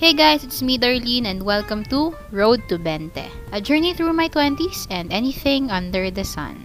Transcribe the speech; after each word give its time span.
Hey 0.00 0.16
guys, 0.16 0.40
it's 0.40 0.64
me 0.64 0.80
Darlene 0.80 1.28
and 1.28 1.44
welcome 1.44 1.84
to 1.92 2.16
Road 2.32 2.64
to 2.72 2.80
Bente, 2.80 3.28
a 3.52 3.60
journey 3.60 3.92
through 3.92 4.16
my 4.16 4.32
20s 4.32 4.88
and 4.88 5.12
anything 5.12 5.68
under 5.68 6.08
the 6.08 6.24
sun. 6.24 6.56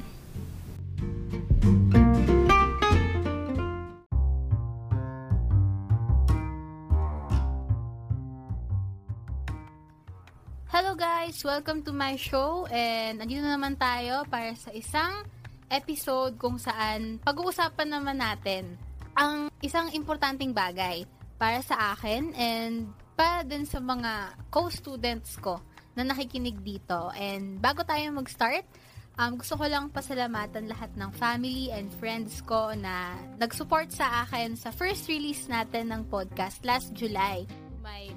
Hello 10.71 10.95
guys! 10.95 11.43
Welcome 11.43 11.83
to 11.83 11.91
my 11.91 12.15
show 12.15 12.71
and 12.71 13.19
andito 13.19 13.43
na 13.43 13.59
naman 13.59 13.75
tayo 13.75 14.23
para 14.31 14.55
sa 14.55 14.71
isang 14.71 15.27
episode 15.67 16.39
kung 16.39 16.55
saan 16.55 17.19
pag-uusapan 17.19 17.99
naman 17.99 18.15
natin 18.15 18.79
ang 19.11 19.51
isang 19.59 19.91
importanteng 19.91 20.55
bagay 20.55 21.03
para 21.35 21.59
sa 21.59 21.91
akin 21.99 22.31
and 22.39 22.95
para 23.15 23.47
din 23.47 23.63
sa 23.63 23.79
mga 23.79 24.35
co-students 24.51 25.39
ko 25.39 25.63
na 25.95 26.03
nakikinig 26.03 26.59
dito. 26.61 27.09
And 27.15 27.57
bago 27.63 27.87
tayo 27.87 28.11
mag-start, 28.11 28.67
um, 29.15 29.39
gusto 29.39 29.55
ko 29.55 29.65
lang 29.65 29.89
pasalamatan 29.89 30.67
lahat 30.67 30.91
ng 30.99 31.09
family 31.15 31.71
and 31.71 31.87
friends 31.97 32.43
ko 32.43 32.75
na 32.75 33.15
nag-support 33.39 33.89
sa 33.95 34.27
akin 34.27 34.59
sa 34.59 34.69
first 34.75 35.07
release 35.07 35.47
natin 35.47 35.95
ng 35.95 36.11
podcast 36.11 36.59
last 36.67 36.91
July. 36.91 37.47
My 37.79 38.11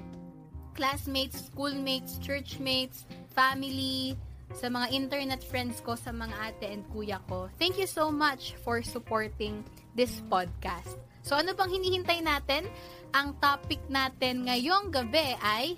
classmates, 0.75 1.47
schoolmates, 1.47 2.19
churchmates, 2.19 3.07
family, 3.31 4.19
sa 4.57 4.67
mga 4.67 4.89
internet 4.91 5.41
friends 5.45 5.77
ko, 5.85 5.93
sa 5.93 6.09
mga 6.09 6.33
ate 6.41 6.67
and 6.73 6.83
kuya 6.89 7.21
ko. 7.29 7.47
Thank 7.61 7.77
you 7.77 7.85
so 7.85 8.09
much 8.09 8.57
for 8.65 8.81
supporting 8.81 9.61
this 9.93 10.25
podcast. 10.25 10.97
So 11.21 11.35
ano 11.35 11.53
bang 11.53 11.71
hinihintay 11.71 12.19
natin? 12.23 12.67
Ang 13.11 13.35
topic 13.41 13.81
natin 13.91 14.47
ngayong 14.47 14.93
gabi 14.93 15.35
ay 15.41 15.77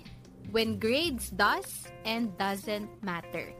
When 0.52 0.76
Grades 0.76 1.32
Does 1.32 1.88
and 2.04 2.30
Doesn't 2.36 2.90
Matter. 3.00 3.50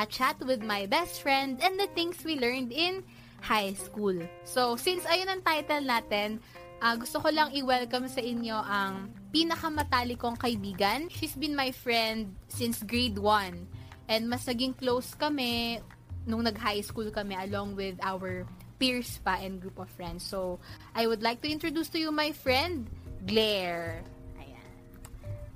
A 0.00 0.04
chat 0.08 0.34
with 0.42 0.64
my 0.66 0.88
best 0.90 1.22
friend 1.22 1.62
and 1.62 1.78
the 1.78 1.86
things 1.94 2.18
we 2.26 2.34
learned 2.34 2.74
in 2.74 3.06
high 3.40 3.72
school. 3.76 4.16
So, 4.42 4.74
since 4.74 5.04
ayun 5.06 5.30
ang 5.30 5.42
title 5.44 5.84
natin, 5.84 6.42
uh, 6.80 6.96
gusto 6.96 7.20
ko 7.20 7.28
lang 7.30 7.52
i-welcome 7.52 8.08
sa 8.08 8.20
inyo 8.20 8.56
ang 8.56 9.12
pinakamatali 9.30 10.16
kong 10.16 10.40
kaibigan. 10.40 11.06
She's 11.12 11.36
been 11.36 11.54
my 11.54 11.70
friend 11.70 12.34
since 12.48 12.82
grade 12.82 13.20
1. 13.20 14.10
And 14.10 14.22
mas 14.26 14.42
naging 14.48 14.74
close 14.74 15.14
kami 15.14 15.78
nung 16.26 16.44
nag-high 16.44 16.82
school 16.82 17.08
kami 17.14 17.38
along 17.38 17.78
with 17.78 17.96
our 18.02 18.44
peers 18.80 19.20
pa 19.20 19.36
and 19.44 19.60
group 19.60 19.76
of 19.76 19.92
friends. 19.92 20.24
So, 20.24 20.56
I 20.96 21.04
would 21.04 21.20
like 21.20 21.44
to 21.44 21.48
introduce 21.52 21.92
to 21.92 22.00
you 22.00 22.08
my 22.08 22.32
friend, 22.32 22.88
Glare. 23.28 24.00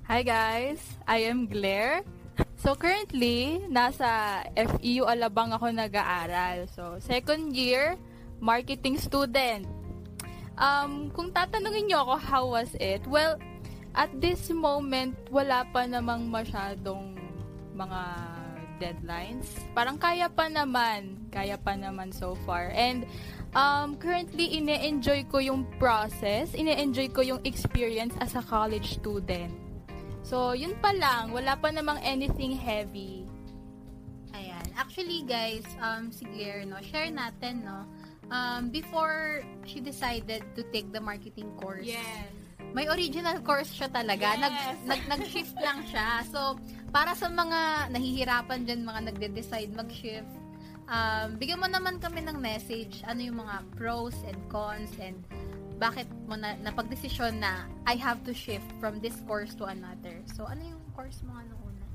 Hi 0.05 0.21
guys, 0.21 0.77
I 1.09 1.25
am 1.25 1.49
Glare. 1.49 2.05
So 2.61 2.77
currently, 2.77 3.65
nasa 3.73 4.45
FEU 4.53 5.09
Alabang 5.09 5.49
ako 5.49 5.73
nag-aaral. 5.73 6.69
So 6.69 7.01
second 7.01 7.57
year, 7.57 7.97
marketing 8.37 9.01
student. 9.01 9.65
Um, 10.61 11.09
kung 11.09 11.33
tatanungin 11.33 11.89
niyo 11.89 12.05
ako 12.05 12.15
how 12.21 12.43
was 12.53 12.69
it? 12.77 13.01
Well, 13.09 13.41
at 13.97 14.13
this 14.21 14.45
moment, 14.53 15.17
wala 15.33 15.65
pa 15.73 15.89
namang 15.89 16.29
masyadong 16.29 17.17
mga 17.73 18.01
deadlines. 18.77 19.49
Parang 19.73 19.97
kaya 19.97 20.29
pa 20.29 20.45
naman. 20.45 21.17
Kaya 21.35 21.59
pa 21.59 21.75
naman 21.75 22.15
so 22.15 22.39
far. 22.47 22.71
And 22.71 23.03
um, 23.51 23.99
currently, 23.99 24.55
ine-enjoy 24.55 25.27
ko 25.27 25.43
yung 25.43 25.67
process. 25.75 26.55
Ine-enjoy 26.55 27.11
ko 27.11 27.19
yung 27.19 27.43
experience 27.43 28.15
as 28.23 28.39
a 28.39 28.43
college 28.47 28.95
student. 29.03 29.51
So, 30.23 30.55
yun 30.55 30.79
pa 30.79 30.95
lang. 30.95 31.35
Wala 31.35 31.59
pa 31.59 31.75
namang 31.75 31.99
anything 32.01 32.55
heavy. 32.55 33.27
Ayan. 34.31 34.63
Actually, 34.79 35.27
guys, 35.27 35.67
um, 35.83 36.09
si 36.09 36.23
Claire, 36.23 36.63
no, 36.63 36.79
share 36.79 37.11
natin, 37.11 37.67
no, 37.67 37.83
um, 38.31 38.73
before 38.73 39.43
she 39.67 39.83
decided 39.83 40.41
to 40.55 40.63
take 40.71 40.89
the 40.95 41.03
marketing 41.03 41.51
course. 41.59 41.85
Yes. 41.85 42.31
May 42.75 42.87
original 42.91 43.39
course 43.39 43.71
siya 43.71 43.87
talaga. 43.87 44.35
Yes. 44.35 44.41
Nag, 44.41 44.55
nag, 44.87 45.01
nag-shift 45.07 45.55
lang 45.61 45.83
siya. 45.87 46.23
So, 46.27 46.59
para 46.91 47.15
sa 47.15 47.31
mga 47.31 47.91
nahihirapan 47.91 48.67
dyan, 48.67 48.83
mga 48.83 49.01
nagde-decide 49.13 49.71
mag-shift, 49.75 50.31
um, 50.89 51.37
bigyan 51.37 51.61
mo 51.61 51.67
naman 51.69 51.97
kami 52.01 52.25
ng 52.25 52.37
message, 52.37 53.01
ano 53.05 53.21
yung 53.21 53.39
mga 53.41 53.65
pros 53.77 54.15
and 54.25 54.39
cons 54.49 54.91
and 55.01 55.17
bakit 55.75 56.07
mo 56.25 56.39
na 56.39 56.55
napagdesisyon 56.63 57.43
na 57.43 57.67
I 57.83 57.99
have 57.99 58.23
to 58.23 58.31
shift 58.31 58.67
from 58.79 59.03
this 59.03 59.19
course 59.27 59.53
to 59.59 59.67
another. 59.67 60.23
So, 60.31 60.47
ano 60.47 60.63
yung 60.63 60.83
course 60.95 61.19
mo 61.27 61.35
ano 61.35 61.53
una? 61.67 61.85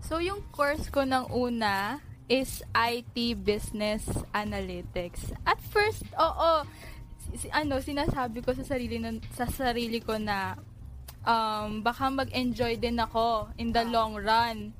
So, 0.00 0.18
yung 0.18 0.40
course 0.52 0.88
ko 0.88 1.04
ng 1.04 1.28
una 1.32 2.00
is 2.26 2.64
IT 2.74 3.44
Business 3.44 4.08
Analytics. 4.34 5.36
At 5.46 5.60
first, 5.60 6.08
oo, 6.16 6.64
si, 7.36 7.46
ano, 7.52 7.78
sinasabi 7.78 8.40
ko 8.42 8.56
sa 8.56 8.64
sarili, 8.64 8.98
na, 8.98 9.14
sa 9.36 9.46
sarili 9.46 10.00
ko 10.00 10.16
na 10.16 10.56
um, 11.22 11.84
baka 11.84 12.08
mag-enjoy 12.08 12.80
din 12.80 12.96
ako 12.98 13.52
in 13.60 13.70
the 13.70 13.84
long 13.86 14.16
run. 14.16 14.72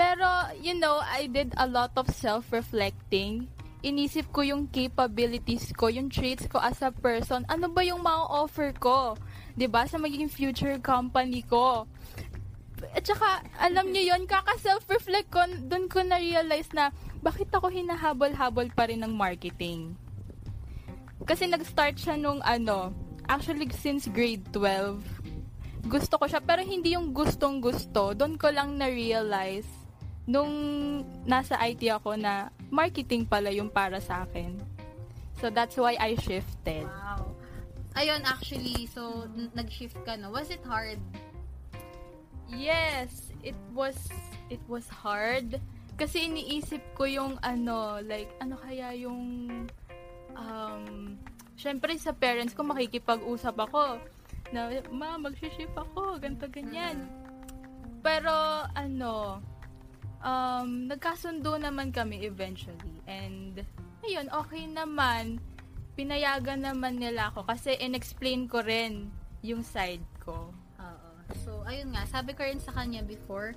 Pero, 0.00 0.24
you 0.56 0.80
know, 0.80 1.04
I 1.04 1.28
did 1.28 1.52
a 1.60 1.68
lot 1.68 1.92
of 2.00 2.08
self-reflecting. 2.08 3.52
Inisip 3.84 4.32
ko 4.32 4.40
yung 4.40 4.72
capabilities 4.72 5.76
ko, 5.76 5.92
yung 5.92 6.08
traits 6.08 6.48
ko 6.48 6.56
as 6.56 6.80
a 6.80 6.88
person. 6.88 7.44
Ano 7.52 7.68
ba 7.68 7.84
yung 7.84 8.00
ma-offer 8.00 8.72
ko? 8.80 9.20
ba 9.60 9.84
Sa 9.84 10.00
magiging 10.00 10.32
future 10.32 10.80
company 10.80 11.44
ko. 11.44 11.84
At 12.96 13.04
saka, 13.04 13.44
alam 13.60 13.92
niyo 13.92 14.16
yon 14.16 14.24
kaka-self-reflect 14.24 15.28
ko, 15.28 15.44
doon 15.68 15.84
ko 15.84 16.00
na-realize 16.00 16.72
na 16.72 16.96
bakit 17.20 17.52
ako 17.52 17.68
hinahabol-habol 17.68 18.72
pa 18.72 18.88
rin 18.88 19.04
ng 19.04 19.12
marketing. 19.12 20.00
Kasi 21.28 21.44
nag-start 21.44 22.00
siya 22.00 22.16
nung 22.16 22.40
ano, 22.40 22.96
actually 23.28 23.68
since 23.76 24.08
grade 24.08 24.48
12. 24.56 25.92
Gusto 25.92 26.16
ko 26.16 26.24
siya, 26.24 26.40
pero 26.40 26.64
hindi 26.64 26.96
yung 26.96 27.12
gustong 27.12 27.60
gusto. 27.60 28.16
Doon 28.16 28.40
ko 28.40 28.48
lang 28.48 28.80
na-realize 28.80 29.79
nung 30.30 30.54
nasa 31.26 31.58
IT 31.66 31.82
ako 31.90 32.14
na 32.14 32.54
marketing 32.70 33.26
pala 33.26 33.50
yung 33.50 33.66
para 33.66 33.98
sa 33.98 34.22
akin. 34.22 34.54
So 35.42 35.50
that's 35.50 35.74
why 35.74 35.98
I 35.98 36.14
shifted. 36.14 36.86
Wow. 36.86 37.34
Ayun, 37.98 38.22
actually, 38.22 38.86
so, 38.86 39.26
nag-shift 39.58 39.98
ka, 40.06 40.14
no? 40.14 40.30
Was 40.30 40.54
it 40.54 40.62
hard? 40.62 41.02
Yes, 42.46 43.34
it 43.42 43.58
was 43.74 43.98
it 44.50 44.62
was 44.66 44.86
hard 44.90 45.58
kasi 45.94 46.26
iniisip 46.26 46.82
ko 46.98 47.06
yung 47.06 47.38
ano, 47.46 48.02
like 48.02 48.30
ano 48.42 48.58
kaya 48.58 48.90
yung 48.98 49.46
um 50.34 51.14
syempre 51.54 51.94
sa 51.94 52.10
parents 52.10 52.56
ko 52.56 52.66
makikipag-usap 52.66 53.54
ako 53.54 54.02
na 54.50 54.82
ma 54.90 55.14
mag-shift 55.14 55.70
ako, 55.78 56.18
ganto 56.18 56.50
ganyan. 56.50 57.06
Pero 58.02 58.66
ano 58.74 59.38
um 60.20 60.88
nagkasundo 60.88 61.56
naman 61.56 61.92
kami 61.92 62.24
eventually 62.24 63.00
and 63.08 63.64
ayun, 64.04 64.26
okay 64.32 64.64
naman. 64.66 65.40
Pinayagan 65.98 66.64
naman 66.64 66.96
nila 66.96 67.28
ako 67.28 67.44
kasi 67.44 67.76
inexplain 67.76 68.48
ko 68.48 68.64
rin 68.64 69.12
yung 69.44 69.60
side 69.60 70.04
ko. 70.22 70.48
Oo. 70.80 71.10
So, 71.44 71.60
ayun 71.68 71.92
nga, 71.92 72.08
sabi 72.08 72.32
ko 72.32 72.44
rin 72.44 72.60
sa 72.62 72.72
kanya 72.72 73.04
before, 73.04 73.52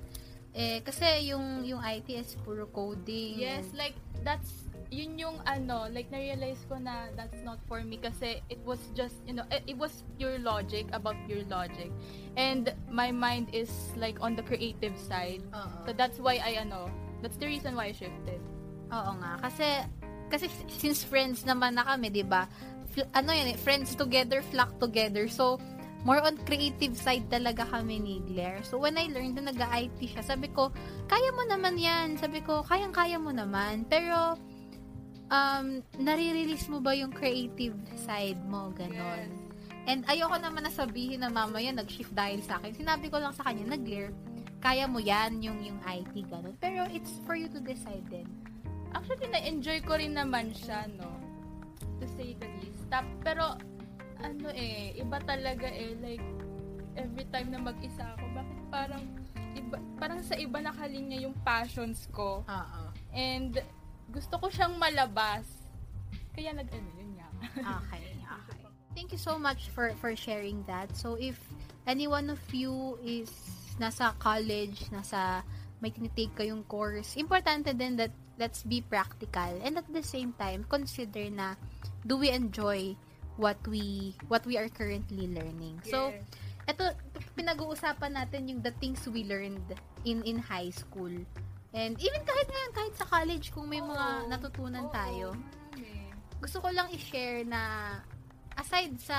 eh, 0.54 0.84
kasi 0.84 1.32
yung, 1.32 1.64
yung 1.64 1.80
IT 1.82 2.08
is 2.12 2.36
puro 2.44 2.68
coding. 2.68 3.40
Yes, 3.40 3.66
like 3.74 3.96
that's 4.22 4.68
yun 4.94 5.18
yung 5.18 5.42
ano, 5.42 5.90
like 5.90 6.06
na-realize 6.14 6.62
ko 6.70 6.78
na 6.78 7.10
that's 7.18 7.42
not 7.42 7.58
for 7.66 7.82
me 7.82 7.98
kasi 7.98 8.38
it 8.46 8.62
was 8.62 8.78
just, 8.94 9.18
you 9.26 9.34
know, 9.34 9.42
it, 9.50 9.66
it 9.66 9.74
was 9.74 10.06
pure 10.14 10.38
logic 10.38 10.86
about 10.94 11.18
pure 11.26 11.42
logic. 11.50 11.90
And 12.38 12.70
my 12.86 13.10
mind 13.10 13.50
is 13.50 13.70
like 13.98 14.22
on 14.22 14.38
the 14.38 14.46
creative 14.46 14.94
side. 14.94 15.42
Oo. 15.50 15.90
So 15.90 15.90
that's 15.90 16.22
why 16.22 16.38
I 16.38 16.62
ano, 16.62 16.86
that's 17.18 17.34
the 17.36 17.50
reason 17.50 17.74
why 17.74 17.90
I 17.90 17.94
shifted. 17.98 18.38
Oo 18.94 19.12
nga. 19.18 19.42
Kasi, 19.42 19.66
kasi 20.30 20.46
since 20.70 21.02
friends 21.02 21.42
naman 21.42 21.74
na 21.74 21.82
kami, 21.82 22.14
di 22.14 22.22
ba? 22.22 22.46
Fl- 22.94 23.10
ano 23.10 23.34
yun, 23.34 23.50
eh, 23.50 23.58
friends 23.58 23.98
together, 23.98 24.46
flock 24.54 24.78
together. 24.78 25.26
So, 25.26 25.58
more 26.06 26.22
on 26.22 26.38
creative 26.46 26.94
side 26.94 27.26
talaga 27.32 27.66
kami 27.66 27.98
ni 27.98 28.14
Claire. 28.30 28.62
So, 28.62 28.78
when 28.78 28.94
I 28.94 29.10
learned 29.10 29.40
na 29.40 29.50
nag-IT 29.50 29.98
siya, 29.98 30.22
sabi 30.22 30.52
ko, 30.54 30.70
kaya 31.10 31.34
mo 31.34 31.42
naman 31.48 31.74
yan. 31.80 32.14
Sabi 32.20 32.44
ko, 32.44 32.62
kayang-kaya 32.62 33.18
mo 33.18 33.34
naman. 33.34 33.88
Pero, 33.90 34.38
um, 35.34 35.66
nare-release 35.98 36.70
mo 36.70 36.78
ba 36.78 36.94
yung 36.94 37.10
creative 37.10 37.74
side 38.06 38.38
mo? 38.46 38.70
Ganon. 38.78 39.30
And 39.84 40.06
ayoko 40.08 40.40
naman 40.40 40.64
na 40.64 40.72
sabihin 40.72 41.20
na 41.20 41.28
mamaya 41.28 41.74
nag-shift 41.74 42.14
dahil 42.14 42.40
sa 42.40 42.62
akin. 42.62 42.72
Sinabi 42.72 43.10
ko 43.12 43.20
lang 43.20 43.34
sa 43.36 43.50
kanya, 43.50 43.76
nag-Claire, 43.76 44.14
kaya 44.64 44.88
mo 44.88 44.96
yan, 44.96 45.44
yung, 45.44 45.60
yung 45.60 45.76
IT, 45.84 46.14
ganon. 46.32 46.56
Pero, 46.56 46.88
it's 46.88 47.20
for 47.28 47.36
you 47.36 47.52
to 47.52 47.60
decide 47.60 48.06
din. 48.08 48.24
Actually, 48.96 49.28
na-enjoy 49.28 49.84
ko 49.84 50.00
rin 50.00 50.16
naman 50.16 50.56
siya, 50.56 50.88
no? 50.96 51.10
To 52.00 52.06
say 52.16 52.32
the 52.40 52.48
least. 52.64 52.80
Tap, 52.88 53.04
pero, 53.20 53.60
ano 54.24 54.48
eh, 54.56 54.96
iba 54.96 55.20
talaga 55.20 55.68
eh, 55.68 55.92
like, 56.00 56.24
every 56.96 57.28
time 57.28 57.52
na 57.52 57.60
mag-isa 57.60 58.16
ako, 58.16 58.24
bakit 58.32 58.60
parang 58.72 59.04
iba, 59.52 59.76
parang 60.00 60.20
sa 60.24 60.34
iba 60.38 60.58
nakalinya 60.64 61.18
yung 61.20 61.36
passions 61.44 62.08
ko. 62.08 62.40
Oo. 62.48 62.82
And 63.12 63.60
gusto 64.14 64.38
ko 64.38 64.46
siyang 64.46 64.78
malabas. 64.78 65.42
Kaya 66.30 66.54
nag-ano 66.54 66.88
yun 66.94 67.18
nga. 67.18 67.28
Okay, 67.82 68.14
okay. 68.22 68.62
Thank 68.94 69.10
you 69.10 69.18
so 69.18 69.34
much 69.34 69.74
for 69.74 69.90
for 69.98 70.14
sharing 70.14 70.62
that. 70.70 70.94
So 70.94 71.18
if 71.18 71.34
any 71.82 72.06
one 72.06 72.30
of 72.30 72.38
you 72.54 72.94
is 73.02 73.26
nasa 73.82 74.14
college, 74.22 74.86
nasa 74.94 75.42
may 75.82 75.90
tinitake 75.90 76.32
kayong 76.38 76.62
course, 76.70 77.18
importante 77.18 77.74
din 77.74 77.98
that 77.98 78.14
let's 78.38 78.62
be 78.62 78.80
practical 78.80 79.50
and 79.62 79.78
at 79.78 79.86
the 79.90 80.02
same 80.02 80.34
time 80.38 80.66
consider 80.66 81.30
na 81.30 81.54
do 82.06 82.18
we 82.18 82.30
enjoy 82.30 82.94
what 83.36 83.58
we 83.66 84.14
what 84.30 84.46
we 84.46 84.54
are 84.54 84.70
currently 84.70 85.26
learning. 85.26 85.82
So 85.86 86.14
ito 86.64 86.94
pinag-uusapan 87.34 88.16
natin 88.16 88.48
yung 88.48 88.60
the 88.62 88.72
things 88.78 89.04
we 89.10 89.26
learned 89.26 89.74
in 90.06 90.22
in 90.22 90.38
high 90.38 90.70
school. 90.70 91.12
And 91.74 91.98
even 91.98 92.22
kahit 92.22 92.46
ngayon, 92.46 92.72
kahit 92.72 92.94
sa 92.94 93.06
college, 93.10 93.50
kung 93.50 93.66
may 93.66 93.82
mga 93.82 94.30
natutunan 94.30 94.86
tayo, 94.94 95.34
gusto 96.38 96.62
ko 96.62 96.68
lang 96.70 96.86
i-share 96.94 97.42
na 97.42 97.60
aside 98.54 98.94
sa 99.02 99.18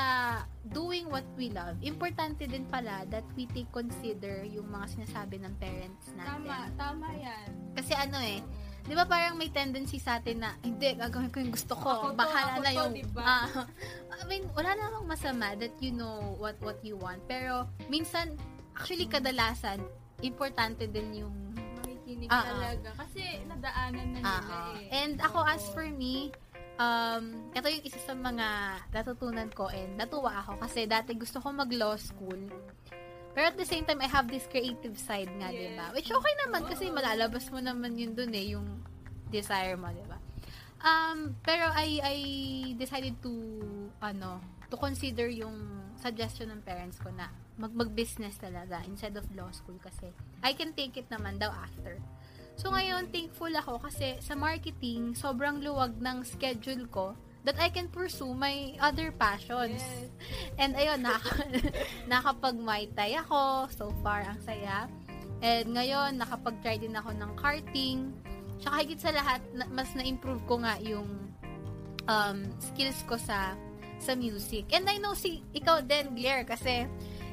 doing 0.64 1.12
what 1.12 1.28
we 1.36 1.52
love, 1.52 1.76
importante 1.84 2.48
din 2.48 2.64
pala 2.72 3.04
that 3.12 3.28
we 3.36 3.44
take 3.52 3.68
consider 3.76 4.48
yung 4.48 4.72
mga 4.72 4.96
sinasabi 4.96 5.44
ng 5.44 5.54
parents 5.60 6.16
natin. 6.16 6.48
Tama, 6.48 6.58
tama 6.80 7.08
yan. 7.20 7.50
Kasi 7.76 7.92
ano 7.92 8.16
eh, 8.24 8.40
di 8.88 8.96
ba 8.96 9.04
parang 9.04 9.36
may 9.36 9.52
tendency 9.52 10.00
sa 10.00 10.24
atin 10.24 10.40
na, 10.40 10.56
hindi, 10.64 10.96
gagawin 10.96 11.28
ko 11.34 11.38
yung 11.44 11.52
gusto 11.52 11.76
ko. 11.76 11.88
Ako 11.92 12.16
Bahala 12.16 12.64
na 12.64 12.72
to, 12.72 12.78
yung, 12.88 12.94
diba? 12.96 13.24
ah, 13.28 13.68
I 14.16 14.24
mean, 14.32 14.48
wala 14.56 14.72
namang 14.80 15.12
masama 15.12 15.52
that 15.60 15.76
you 15.84 15.92
know 15.92 16.40
what 16.40 16.56
what 16.64 16.80
you 16.86 16.96
want. 16.96 17.20
Pero, 17.28 17.68
minsan, 17.92 18.40
actually, 18.72 19.12
kadalasan, 19.12 19.84
importante 20.24 20.88
din 20.88 21.26
yung 21.28 21.45
Makikinig 22.06 22.30
Ah, 22.30 22.38
ah. 22.38 22.46
talaga. 22.46 22.90
Kasi 23.02 23.22
nadaanan 23.50 24.08
na 24.14 24.20
nila 24.22 24.46
Ah, 24.46 24.78
eh. 24.78 24.94
And 24.94 25.18
ako, 25.18 25.42
Oo. 25.42 25.50
as 25.50 25.64
for 25.74 25.90
me, 25.90 26.30
um, 26.78 27.50
ito 27.50 27.66
yung 27.66 27.82
isa 27.82 27.98
sa 27.98 28.14
mga 28.14 28.48
natutunan 28.94 29.50
ko 29.50 29.74
and 29.74 29.98
natuwa 29.98 30.46
ako 30.46 30.62
kasi 30.62 30.86
dati 30.86 31.18
gusto 31.18 31.42
ko 31.42 31.50
mag-law 31.50 31.98
school. 31.98 32.38
Pero 33.34 33.46
at 33.50 33.58
the 33.58 33.66
same 33.66 33.84
time, 33.84 34.00
I 34.00 34.08
have 34.08 34.30
this 34.30 34.46
creative 34.46 34.96
side 34.96 35.34
nga, 35.34 35.50
Yes. 35.50 35.58
di 35.58 35.68
ba? 35.74 35.86
Which 35.92 36.08
okay 36.08 36.34
naman 36.46 36.70
kasi 36.70 36.94
malalabas 36.94 37.50
mo 37.50 37.58
naman 37.58 37.98
yun 37.98 38.14
dun 38.14 38.32
eh, 38.32 38.54
yung 38.54 38.80
desire 39.28 39.74
mo, 39.76 39.90
di 39.90 40.06
ba? 40.06 40.22
Um, 40.80 41.34
pero 41.42 41.74
I, 41.74 42.00
I 42.00 42.18
decided 42.78 43.18
to, 43.20 43.34
ano, 43.98 44.38
to 44.70 44.78
consider 44.78 45.26
yung 45.26 45.58
suggestion 45.98 46.54
ng 46.54 46.62
parents 46.62 47.02
ko 47.02 47.10
na 47.10 47.28
mag 47.56 47.72
mag-business 47.72 48.36
talaga 48.36 48.84
instead 48.84 49.16
of 49.16 49.24
law 49.32 49.48
school 49.52 49.80
kasi 49.80 50.12
I 50.44 50.52
can 50.52 50.76
take 50.76 51.00
it 51.00 51.08
naman 51.08 51.40
daw 51.40 51.52
after. 51.52 52.00
So 52.56 52.72
ngayon, 52.72 53.12
thankful 53.12 53.52
ako 53.52 53.84
kasi 53.84 54.16
sa 54.24 54.36
marketing, 54.36 55.16
sobrang 55.16 55.60
luwag 55.60 56.00
ng 56.00 56.24
schedule 56.24 56.88
ko 56.88 57.16
that 57.46 57.60
I 57.62 57.70
can 57.70 57.92
pursue 57.92 58.34
my 58.34 58.74
other 58.82 59.14
passions. 59.14 59.80
Yes. 59.80 60.10
And 60.58 60.72
ayun, 60.74 61.06
naka, 61.06 61.46
nakapag 62.12 62.58
Thai 62.98 63.22
ako. 63.22 63.70
So 63.70 63.94
far, 64.02 64.26
ang 64.26 64.42
saya. 64.42 64.90
And 65.46 65.78
ngayon, 65.78 66.18
nakapag-try 66.18 66.82
din 66.82 66.98
ako 66.98 67.14
ng 67.14 67.32
karting. 67.38 68.10
Tsaka 68.58 68.76
higit 68.82 69.00
sa 69.04 69.14
lahat, 69.14 69.46
na- 69.54 69.70
mas 69.70 69.94
na-improve 69.94 70.42
ko 70.50 70.58
nga 70.64 70.82
yung 70.82 71.06
um, 72.10 72.38
skills 72.58 72.98
ko 73.06 73.20
sa 73.20 73.54
sa 74.02 74.18
music. 74.18 74.66
And 74.74 74.90
I 74.90 74.98
know 74.98 75.14
si 75.14 75.46
ikaw 75.54 75.86
din, 75.86 76.18
Claire, 76.18 76.50
kasi 76.50 76.90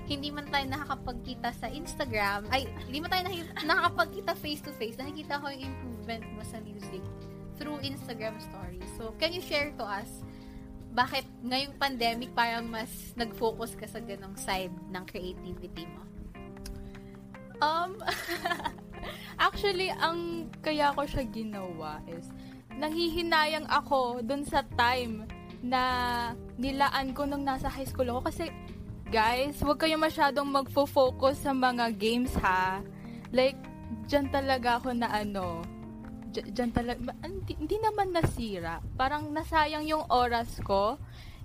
hindi 0.06 0.34
man 0.34 0.50
tayo 0.50 0.66
nakakapagkita 0.66 1.50
sa 1.54 1.66
Instagram, 1.70 2.50
ay, 2.50 2.66
hindi 2.90 2.99
man 2.99 3.10
tayo 3.10 3.25
nakakapagkita 3.62 4.32
face-to-face, 4.38 4.99
nakikita 4.99 5.38
ko 5.38 5.46
yung 5.50 5.72
improvement 5.72 6.25
mo 6.34 6.43
sa 6.43 6.58
music 6.62 7.02
through 7.56 7.78
Instagram 7.87 8.40
stories. 8.43 8.87
So, 8.99 9.14
can 9.22 9.31
you 9.31 9.43
share 9.44 9.70
to 9.78 9.84
us 9.87 10.22
bakit 10.93 11.25
ngayong 11.40 11.81
pandemic 11.81 12.37
parang 12.37 12.69
mas 12.69 13.16
nag-focus 13.16 13.81
ka 13.81 13.88
sa 13.88 14.00
ganong 14.04 14.37
side 14.37 14.72
ng 14.93 15.04
creativity 15.08 15.88
mo? 15.88 16.05
Um, 17.64 17.96
actually, 19.48 19.88
ang 19.88 20.52
kaya 20.60 20.93
ko 20.93 21.08
siya 21.08 21.25
ginawa 21.32 22.05
is, 22.05 22.28
nanghihinayang 22.76 23.64
ako 23.72 24.20
dun 24.20 24.44
sa 24.44 24.60
time 24.76 25.25
na 25.64 25.82
nilaan 26.60 27.16
ko 27.16 27.25
nung 27.25 27.46
nasa 27.46 27.72
high 27.72 27.88
school 27.88 28.12
ako. 28.12 28.28
Kasi, 28.28 28.52
guys, 29.12 29.61
huwag 29.61 29.76
kayo 29.76 30.00
masyadong 30.00 30.49
magfo-focus 30.49 31.44
sa 31.44 31.53
mga 31.53 31.93
games, 32.00 32.32
ha? 32.41 32.81
Like, 33.29 33.61
dyan 34.09 34.32
talaga 34.32 34.81
ako 34.81 34.97
na 34.97 35.12
ano, 35.12 35.61
dyan, 36.32 36.73
talaga, 36.73 37.12
hindi, 37.20 37.53
hindi 37.61 37.76
naman 37.76 38.17
nasira. 38.17 38.81
Parang 38.97 39.29
nasayang 39.29 39.85
yung 39.85 40.09
oras 40.09 40.56
ko. 40.64 40.97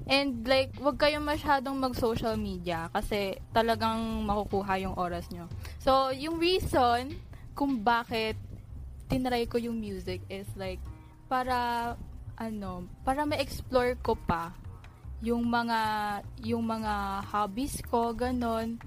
And 0.07 0.47
like, 0.47 0.79
wag 0.79 0.95
kayong 0.95 1.27
masyadong 1.27 1.75
mag-social 1.75 2.39
media 2.39 2.87
kasi 2.95 3.35
talagang 3.51 4.23
makukuha 4.23 4.79
yung 4.87 4.95
oras 4.95 5.27
nyo. 5.35 5.51
So, 5.83 6.15
yung 6.15 6.39
reason 6.39 7.19
kung 7.51 7.83
bakit 7.83 8.39
tinry 9.11 9.43
ko 9.43 9.59
yung 9.59 9.75
music 9.75 10.23
is 10.31 10.47
like, 10.55 10.79
para, 11.27 11.99
ano, 12.39 12.87
para 13.03 13.27
ma-explore 13.27 13.99
ko 13.99 14.15
pa 14.15 14.55
yung 15.21 15.49
mga, 15.49 15.79
yung 16.45 16.65
mga 16.65 17.25
hobbies 17.33 17.81
ko, 17.85 18.13
ganon. 18.13 18.77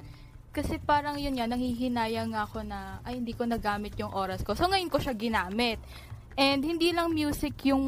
Kasi 0.50 0.78
parang 0.82 1.18
yun 1.18 1.38
nga, 1.38 1.46
nanghihinayang 1.46 2.34
ako 2.34 2.66
na, 2.66 2.98
ay, 3.06 3.18
hindi 3.18 3.34
ko 3.34 3.46
nagamit 3.46 3.94
yung 3.98 4.14
oras 4.14 4.42
ko. 4.42 4.54
So, 4.54 4.66
ngayon 4.70 4.90
ko 4.90 4.98
siya 4.98 5.14
ginamit. 5.14 5.78
And 6.38 6.62
hindi 6.62 6.94
lang 6.94 7.14
music 7.14 7.66
yung 7.66 7.84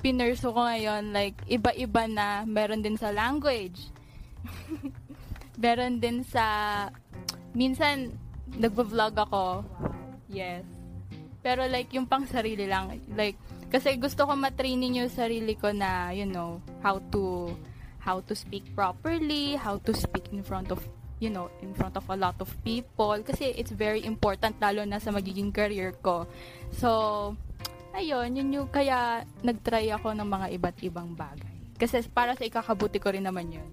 pinurso 0.00 0.52
ko 0.52 0.64
ngayon, 0.64 1.12
like, 1.12 1.36
iba-iba 1.48 2.08
na, 2.08 2.44
meron 2.48 2.80
din 2.80 2.96
sa 2.96 3.12
language. 3.12 3.92
meron 5.64 6.00
din 6.00 6.24
sa, 6.24 6.88
minsan, 7.52 8.12
nagvo-vlog 8.56 9.14
ako. 9.16 9.64
Yes. 10.32 10.64
Pero 11.40 11.64
like, 11.68 11.92
yung 11.96 12.08
pang 12.08 12.24
sarili 12.28 12.68
lang. 12.68 13.00
Like, 13.16 13.36
kasi 13.70 13.94
gusto 13.96 14.26
ko 14.26 14.34
matraining 14.34 14.98
yung 14.98 15.08
sarili 15.08 15.54
ko 15.54 15.70
na, 15.70 16.10
you 16.10 16.26
know, 16.26 16.58
how 16.82 16.98
to, 17.14 17.54
how 18.02 18.18
to 18.26 18.34
speak 18.34 18.66
properly, 18.74 19.54
how 19.54 19.78
to 19.78 19.94
speak 19.94 20.26
in 20.34 20.42
front 20.42 20.74
of, 20.74 20.82
you 21.22 21.30
know, 21.30 21.46
in 21.62 21.70
front 21.78 21.94
of 21.94 22.02
a 22.10 22.18
lot 22.18 22.34
of 22.42 22.50
people. 22.66 23.14
Kasi 23.22 23.54
it's 23.54 23.70
very 23.70 24.02
important, 24.02 24.58
lalo 24.58 24.82
na 24.82 24.98
sa 24.98 25.14
magiging 25.14 25.54
career 25.54 25.94
ko. 26.02 26.26
So, 26.74 26.90
ayun, 27.94 28.34
yun 28.34 28.50
yung 28.50 28.68
kaya 28.74 29.22
nagtry 29.46 29.94
ako 29.94 30.18
ng 30.18 30.26
mga 30.26 30.46
iba't 30.58 30.76
ibang 30.82 31.14
bagay. 31.14 31.78
Kasi 31.78 32.02
para 32.10 32.34
sa 32.34 32.42
ikakabuti 32.42 32.98
ko 32.98 33.14
rin 33.14 33.24
naman 33.24 33.54
yun. 33.54 33.70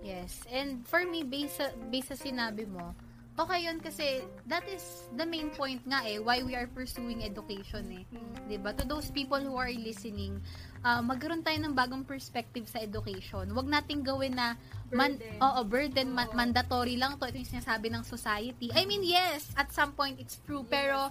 Yes. 0.00 0.40
And 0.48 0.86
for 0.86 1.02
me, 1.04 1.26
based 1.26 1.60
sa, 1.60 1.70
based 1.92 2.14
sa 2.14 2.18
sinabi 2.18 2.64
mo, 2.64 2.96
okay 3.36 3.68
yun 3.68 3.78
kasi 3.78 4.24
that 4.48 4.64
is 4.64 5.08
the 5.14 5.24
main 5.28 5.52
point 5.52 5.84
nga 5.84 6.00
eh, 6.08 6.16
why 6.16 6.40
we 6.40 6.56
are 6.56 6.66
pursuing 6.66 7.20
education 7.20 7.84
eh. 7.92 8.04
'Di 8.48 8.56
ba 8.56 8.72
To 8.72 8.84
those 8.88 9.12
people 9.12 9.38
who 9.40 9.56
are 9.56 9.70
listening, 9.72 10.40
uh, 10.80 11.04
magkaroon 11.04 11.44
tayo 11.44 11.60
ng 11.60 11.76
bagong 11.76 12.04
perspective 12.04 12.64
sa 12.64 12.80
education. 12.80 13.52
Huwag 13.52 13.68
nating 13.68 14.04
gawin 14.04 14.36
na 14.36 14.56
man, 14.88 15.18
Burden. 15.18 15.38
oo, 15.42 15.60
burden, 15.66 16.08
ma- 16.14 16.32
mandatory 16.32 16.96
lang 16.96 17.18
to. 17.18 17.26
Ito 17.26 17.36
yung 17.36 17.52
sinasabi 17.58 17.90
ng 17.90 18.02
society. 18.06 18.70
I 18.72 18.86
mean, 18.86 19.02
yes, 19.02 19.50
at 19.58 19.74
some 19.74 19.92
point 19.92 20.16
it's 20.22 20.38
true. 20.46 20.62
Pero, 20.62 21.10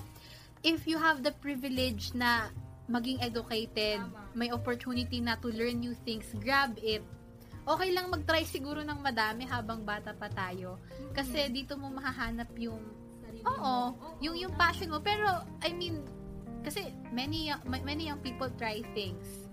if 0.63 0.87
you 0.87 0.95
have 0.95 1.21
the 1.21 1.35
privilege 1.43 2.15
na 2.15 2.49
maging 2.87 3.19
educated, 3.19 3.99
Tama. 3.99 4.31
may 4.37 4.49
opportunity 4.53 5.19
na 5.19 5.35
to 5.41 5.49
learn 5.51 5.81
new 5.81 5.97
things, 6.07 6.29
grab 6.39 6.77
it. 6.79 7.03
Okay 7.65 7.89
lang 7.97 8.13
mag-try 8.13 8.45
siguro 8.45 8.85
ng 8.85 9.01
madami 9.01 9.49
habang 9.49 9.81
bata 9.81 10.13
pa 10.13 10.29
tayo. 10.29 10.77
Kasi 11.17 11.49
dito 11.49 11.73
mo 11.75 11.89
mahahanap 11.89 12.53
yung 12.61 12.81
Oo, 13.45 13.93
yung 14.21 14.37
yung 14.37 14.53
passion 14.57 14.89
mo. 14.89 15.01
Pero 15.01 15.25
I 15.61 15.73
mean, 15.73 16.01
kasi 16.65 16.93
many 17.13 17.53
many 17.65 18.09
young 18.09 18.21
people 18.21 18.49
try 18.57 18.81
things. 18.97 19.49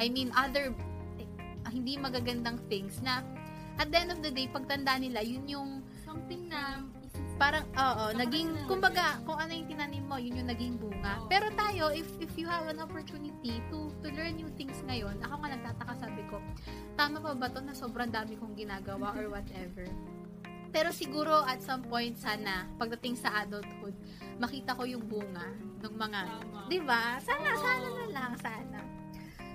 I 0.00 0.08
mean, 0.08 0.32
other 0.32 0.72
eh, 1.20 1.28
hindi 1.68 2.00
magagandang 2.00 2.60
things 2.68 3.00
na 3.04 3.24
at 3.80 3.88
the 3.88 3.96
end 3.96 4.12
of 4.12 4.20
the 4.20 4.28
day, 4.28 4.44
pagtanda 4.44 5.00
nila, 5.00 5.24
yun 5.24 5.48
yung 5.48 5.70
Something 6.10 6.50
na, 6.50 6.82
parang, 7.40 7.64
oo, 7.72 8.04
naging, 8.20 8.52
kumbaga, 8.68 9.16
kung 9.24 9.40
ano 9.40 9.56
yung 9.56 9.64
tinanim 9.64 10.04
mo, 10.04 10.20
yun 10.20 10.44
yung 10.44 10.50
naging 10.52 10.76
bunga. 10.76 11.24
Pero 11.32 11.48
tayo, 11.56 11.88
if 11.88 12.04
if 12.20 12.36
you 12.36 12.44
have 12.44 12.68
an 12.68 12.76
opportunity 12.84 13.64
to 13.72 13.88
to 14.04 14.12
learn 14.12 14.36
new 14.36 14.52
things 14.60 14.76
ngayon, 14.84 15.16
ako 15.24 15.40
nga 15.40 15.56
nagtataka 15.56 15.94
sabi 15.96 16.22
ko, 16.28 16.36
tama 17.00 17.16
pa 17.24 17.32
ba 17.32 17.48
to 17.48 17.64
na 17.64 17.72
sobrang 17.72 18.12
dami 18.12 18.36
kong 18.36 18.52
ginagawa 18.52 19.16
or 19.16 19.32
whatever. 19.32 19.88
Pero 20.70 20.92
siguro 20.92 21.42
at 21.48 21.64
some 21.64 21.82
point 21.88 22.14
sana 22.14 22.68
pagdating 22.76 23.16
sa 23.16 23.42
adulthood, 23.42 23.96
makita 24.36 24.76
ko 24.76 24.84
yung 24.84 25.02
bunga 25.08 25.48
ng 25.80 25.94
mga. 25.96 26.20
'di 26.68 26.78
ba? 26.84 27.18
Sana 27.24 27.56
sana 27.56 27.88
na 27.88 28.06
lang 28.12 28.32
sana. 28.36 28.78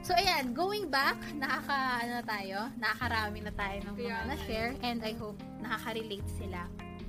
So 0.06 0.14
ayan, 0.14 0.54
going 0.54 0.90
back, 0.90 1.18
nakaka 1.34 2.06
ano 2.06 2.12
na 2.22 2.26
tayo, 2.26 2.60
nakakarami 2.78 3.40
na 3.42 3.54
tayo 3.58 3.78
ng 3.90 3.96
mga 3.98 4.10
nga. 4.10 4.28
na-share 4.30 4.72
and 4.86 5.02
I 5.02 5.18
hope 5.18 5.40
nakaka-relate 5.66 6.30
sila. 6.38 6.62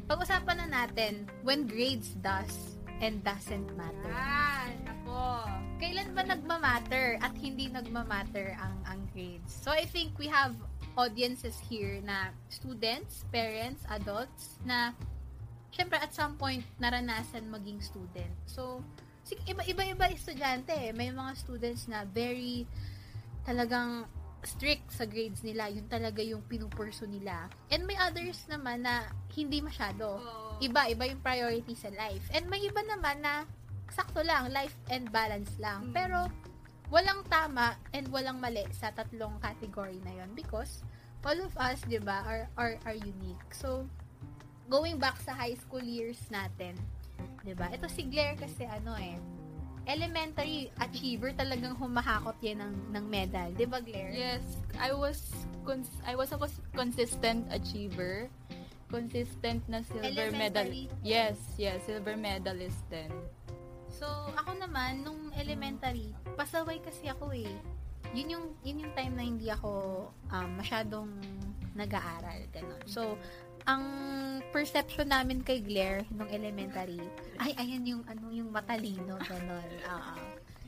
Pag-usapan 0.06 0.56
na 0.62 0.68
natin, 0.70 1.26
when 1.42 1.66
grades 1.66 2.14
does 2.22 2.78
and 3.02 3.20
doesn't 3.26 3.68
matter. 3.74 4.12
Yan, 4.14 4.78
ako. 4.86 5.50
Kailan 5.82 6.14
ba 6.14 6.22
nagmamatter 6.24 7.18
at 7.20 7.34
hindi 7.36 7.68
nagmamatter 7.68 8.54
ang, 8.56 8.78
ang 8.86 9.00
grades? 9.12 9.50
So, 9.50 9.74
I 9.74 9.84
think 9.84 10.14
we 10.16 10.30
have 10.30 10.54
audiences 10.96 11.60
here 11.68 12.00
na 12.00 12.32
students, 12.48 13.26
parents, 13.28 13.84
adults, 13.92 14.56
na 14.64 14.96
syempre 15.74 16.00
at 16.00 16.16
some 16.16 16.40
point 16.40 16.64
naranasan 16.80 17.52
maging 17.52 17.84
student. 17.84 18.32
So, 18.48 18.80
sig- 19.26 19.44
iba-iba-iba 19.44 20.08
estudyante 20.08 20.72
eh. 20.72 20.94
May 20.96 21.12
mga 21.12 21.36
students 21.36 21.90
na 21.90 22.08
very 22.08 22.64
talagang 23.44 24.08
strict 24.46 24.94
sa 24.94 25.04
grades 25.04 25.42
nila. 25.42 25.68
Yun 25.68 25.90
talaga 25.90 26.22
yung 26.22 26.40
pinupurso 26.46 27.04
nila. 27.04 27.50
And 27.68 27.84
may 27.84 27.98
others 27.98 28.46
naman 28.46 28.86
na 28.86 29.10
hindi 29.34 29.58
masyado. 29.60 30.22
Iba, 30.62 30.88
iba 30.88 31.04
yung 31.10 31.20
priority 31.20 31.74
sa 31.74 31.90
life. 31.92 32.24
And 32.32 32.46
may 32.46 32.62
iba 32.64 32.80
naman 32.86 33.20
na 33.20 33.44
sakto 33.90 34.22
lang, 34.22 34.54
life 34.54 34.74
and 34.88 35.10
balance 35.10 35.50
lang. 35.58 35.90
Mm. 35.90 35.92
Pero, 35.92 36.18
walang 36.88 37.26
tama 37.26 37.74
and 37.90 38.06
walang 38.14 38.38
mali 38.38 38.62
sa 38.70 38.94
tatlong 38.94 39.34
category 39.42 39.98
na 40.06 40.22
yon 40.22 40.30
because 40.38 40.86
all 41.26 41.38
of 41.42 41.50
us, 41.58 41.82
di 41.90 41.98
ba, 41.98 42.22
are, 42.22 42.46
are, 42.54 42.78
are 42.86 42.94
unique. 42.94 43.50
So, 43.50 43.90
going 44.70 45.02
back 45.02 45.18
sa 45.26 45.34
high 45.34 45.58
school 45.58 45.82
years 45.82 46.22
natin, 46.30 46.78
di 47.42 47.50
ba, 47.54 47.66
ito 47.74 47.90
si 47.90 48.06
Claire 48.06 48.38
kasi 48.38 48.62
ano 48.62 48.94
eh, 48.94 49.18
elementary 49.86 50.68
achiever 50.82 51.30
talagang 51.32 51.78
humahakot 51.78 52.34
yan 52.42 52.58
ng, 52.58 52.74
ng 52.90 53.04
medal. 53.06 53.48
Di 53.54 53.64
ba, 53.64 53.78
Claire? 53.78 54.12
Yes, 54.12 54.42
I 54.76 54.90
was 54.90 55.22
cons- 55.62 56.02
I 56.02 56.18
was 56.18 56.34
a 56.34 56.38
cons- 56.38 56.62
consistent 56.74 57.46
achiever. 57.54 58.26
Consistent 58.86 59.66
na 59.66 59.82
silver 59.82 60.30
medal. 60.30 60.66
Yes, 61.02 61.38
yes, 61.58 61.82
silver 61.86 62.14
medalist 62.14 62.78
din. 62.86 63.10
So, 63.90 64.06
ako 64.36 64.62
naman, 64.62 65.02
nung 65.02 65.34
elementary, 65.34 66.14
pasaway 66.38 66.78
kasi 66.78 67.10
ako 67.10 67.34
eh. 67.34 67.50
Yun 68.14 68.38
yung, 68.38 68.46
yun 68.62 68.86
yung 68.86 68.92
time 68.94 69.14
na 69.18 69.24
hindi 69.26 69.50
ako 69.50 69.70
um, 70.30 70.50
masyadong 70.54 71.10
nag-aaral. 71.74 72.46
Ganon. 72.54 72.82
So, 72.86 73.18
ang 73.66 73.82
perception 74.48 75.10
namin 75.10 75.42
kay 75.42 75.60
Claire 75.60 76.06
nung 76.10 76.30
elementary, 76.30 77.02
ay, 77.36 77.52
ayan 77.56 77.82
yung, 77.84 78.02
ano, 78.06 78.30
yung 78.30 78.48
matalino, 78.48 79.18
ganon. 79.20 79.70
Oo. 79.84 80.14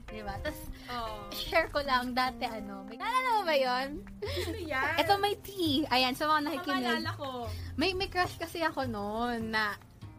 Diba? 0.09 0.33
Tapos, 0.40 0.61
Oh. 0.88 1.28
share 1.28 1.69
ko 1.69 1.81
lang 1.81 2.12
dati, 2.12 2.43
ano, 2.43 2.81
may, 2.83 2.97
naalala 2.97 3.28
mo 3.31 3.43
ba 3.45 3.52
yun? 3.52 4.00
Ano 4.49 4.57
yan? 4.59 4.95
Ito 4.99 5.12
may 5.21 5.37
tea. 5.38 5.85
Ayan, 5.87 6.17
sa 6.17 6.25
mga 6.26 6.40
nakikinig. 6.49 7.05
ko. 7.14 7.45
May, 7.76 7.93
may 7.93 8.09
crush 8.09 8.35
kasi 8.35 8.61
ako 8.61 8.88
noon 8.88 9.52
na 9.52 9.76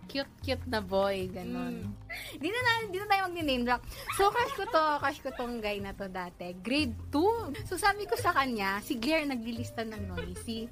cute-cute 0.09 0.65
na 0.65 0.81
boy, 0.81 1.29
ganon. 1.29 1.85
Mm. 1.85 1.93
Di 2.41 2.49
na, 2.49 2.59
na, 2.65 2.71
di 2.89 2.97
na 2.97 3.05
tayo 3.05 3.21
mag-name 3.29 3.63
drop. 3.63 3.85
So, 4.17 4.33
crush 4.33 4.57
ko 4.57 4.65
to, 4.65 4.83
crush 4.97 5.21
ko 5.21 5.29
tong 5.37 5.61
guy 5.61 5.77
na 5.77 5.93
to 5.93 6.09
dati. 6.09 6.57
Grade 6.65 6.97
2. 7.13 7.69
So, 7.69 7.77
sabi 7.77 8.09
ko 8.09 8.17
sa 8.17 8.33
kanya, 8.33 8.81
si 8.81 8.97
Claire 8.97 9.29
naglilista 9.29 9.85
ng 9.85 10.09
noisy. 10.09 10.65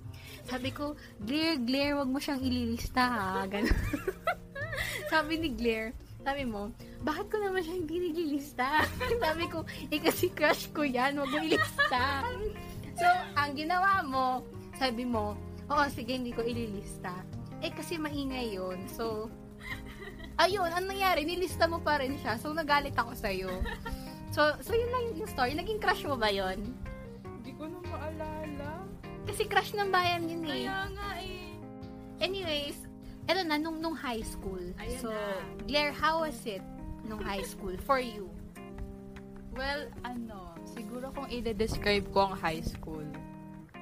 Sabi 0.49 0.73
ko, 0.73 0.97
Claire, 1.21 1.61
Claire, 1.61 1.93
wag 2.01 2.09
mo 2.09 2.17
siyang 2.17 2.41
ililista 2.41 3.05
ha. 3.05 3.45
Ganon. 3.45 3.69
sabi 5.13 5.37
ni 5.37 5.53
Claire, 5.53 5.93
sabi 6.25 6.43
mo, 6.43 6.73
bakit 7.05 7.29
ko 7.29 7.37
naman 7.37 7.61
siya 7.61 7.77
hindi 7.77 7.95
nililista? 8.09 8.83
sabi 9.23 9.45
ko, 9.47 9.61
eh 9.93 10.01
kasi 10.01 10.33
crush 10.33 10.73
ko 10.73 10.81
yan, 10.81 11.21
wag 11.21 11.29
mo 11.29 11.39
ilista. 11.45 12.25
so, 12.97 13.07
ang 13.37 13.53
ginawa 13.53 14.01
mo, 14.01 14.41
sabi 14.81 15.05
mo, 15.05 15.37
oo, 15.69 15.83
sige, 15.93 16.17
hindi 16.17 16.33
ko 16.33 16.41
ililista. 16.41 17.13
Eh, 17.61 17.73
kasi 17.73 17.97
maingay 17.97 18.53
yun. 18.53 18.85
So, 18.89 19.29
ayun, 20.37 20.69
ang 20.69 20.85
nangyari, 20.85 21.25
nilista 21.25 21.65
mo 21.65 21.81
pa 21.81 21.97
rin 21.97 22.17
siya. 22.21 22.37
So, 22.37 22.53
nagalit 22.53 22.93
ako 22.93 23.17
sa'yo. 23.17 23.51
So, 24.29 24.53
so 24.61 24.77
yun 24.77 24.91
lang 24.93 25.03
yung 25.17 25.29
story. 25.29 25.57
Naging 25.57 25.81
crush 25.81 26.05
mo 26.05 26.13
ba 26.13 26.29
yun? 26.29 26.77
Hindi 27.25 27.51
ko 27.57 27.65
na 27.65 27.79
maalala. 27.89 28.85
Kasi 29.25 29.49
crush 29.49 29.73
ng 29.73 29.89
bayan 29.89 30.29
yun 30.29 30.45
eh. 30.45 30.69
Kaya 30.69 30.79
nga 30.93 31.09
eh. 31.19 31.57
Anyways, 32.21 32.77
eto 33.25 33.41
na, 33.41 33.57
nung, 33.57 33.81
nung 33.81 33.97
high 33.97 34.21
school. 34.21 34.61
Ayan 34.77 35.01
so, 35.01 35.09
na. 35.09 35.41
Claire, 35.65 35.93
how 35.93 36.21
was 36.21 36.37
it 36.45 36.61
nung 37.03 37.21
high 37.21 37.43
school 37.43 37.73
for 37.83 37.97
you? 37.97 38.29
Well, 39.57 39.89
ano, 40.05 40.53
siguro 40.69 41.09
kung 41.17 41.25
i-describe 41.33 42.05
ko 42.13 42.29
ang 42.29 42.35
high 42.37 42.61
school, 42.61 43.05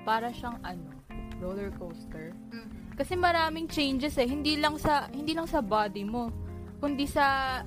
para 0.08 0.32
siyang 0.32 0.63
ano, 0.63 0.96
roller 1.37 1.71
coaster. 1.75 2.31
Kasi 2.95 3.13
maraming 3.13 3.67
changes 3.67 4.15
eh, 4.15 4.23
hindi 4.23 4.55
lang 4.55 4.79
sa 4.79 5.11
hindi 5.11 5.35
lang 5.35 5.45
sa 5.45 5.59
body 5.59 6.03
mo, 6.03 6.31
kundi 6.79 7.03
sa 7.03 7.59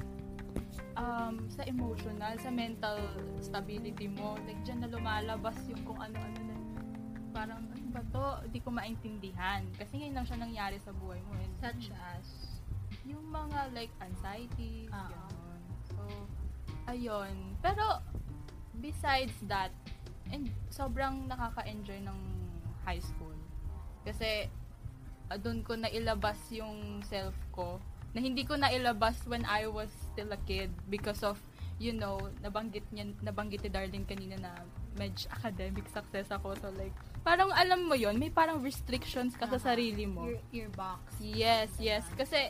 um, 0.96 1.44
sa 1.48 1.62
emotional, 1.64 2.32
sa 2.40 2.48
mental 2.48 2.96
stability 3.38 4.08
mo. 4.08 4.40
Like 4.44 4.60
diyan 4.64 4.82
na 4.82 4.88
lumalabas 4.88 5.56
yung 5.68 5.84
kung 5.84 6.00
ano-ano 6.00 6.40
na 6.42 6.56
parang 7.30 7.60
ano 7.60 7.86
ba 7.92 8.02
to, 8.08 8.24
hindi 8.48 8.58
ko 8.58 8.72
maintindihan. 8.72 9.62
Kasi 9.76 10.00
ngayon 10.00 10.14
lang 10.16 10.26
siya 10.26 10.38
nangyari 10.40 10.76
sa 10.80 10.90
buhay 10.90 11.20
mo. 11.22 11.36
And 11.36 11.54
Such 11.60 11.92
as? 12.12 12.26
yung 13.04 13.24
mga 13.28 13.72
like 13.72 13.92
anxiety, 14.00 14.88
Ah. 14.88 15.08
gano'n. 15.08 15.60
So, 15.88 16.00
ayun. 16.86 17.56
Pero, 17.60 18.00
besides 18.80 19.32
that, 19.44 19.72
and 20.28 20.48
sobrang 20.68 21.24
nakaka-enjoy 21.24 22.04
ng 22.04 22.18
high 22.84 23.00
school. 23.00 23.27
Kasi, 24.08 24.48
uh, 25.28 25.36
doon 25.36 25.60
ko 25.60 25.76
nailabas 25.76 26.40
yung 26.48 27.04
self 27.04 27.36
ko 27.52 27.76
na 28.16 28.24
hindi 28.24 28.48
ko 28.48 28.56
nailabas 28.56 29.20
when 29.28 29.44
I 29.44 29.68
was 29.68 29.92
still 30.12 30.32
a 30.32 30.40
kid 30.48 30.72
because 30.88 31.20
of, 31.20 31.36
you 31.76 31.92
know, 31.92 32.32
nabanggit 32.40 32.88
niya, 32.88 33.12
nabanggit 33.20 33.60
ni 33.60 33.70
Darlene 33.70 34.08
kanina 34.08 34.40
na 34.40 34.52
medyo 34.96 35.28
academic 35.30 35.86
success 35.92 36.32
ako. 36.32 36.56
So, 36.56 36.72
like, 36.74 36.96
parang 37.20 37.52
alam 37.52 37.84
mo 37.84 37.94
yon 37.94 38.16
may 38.16 38.32
parang 38.32 38.64
restrictions 38.64 39.36
ka 39.36 39.44
sa 39.44 39.60
Ah, 39.60 39.76
sarili 39.76 40.08
mo. 40.08 40.24
Your, 40.24 40.40
your 40.64 40.70
box. 40.72 41.04
Yes, 41.20 41.68
yes. 41.76 42.02
Kasi 42.16 42.48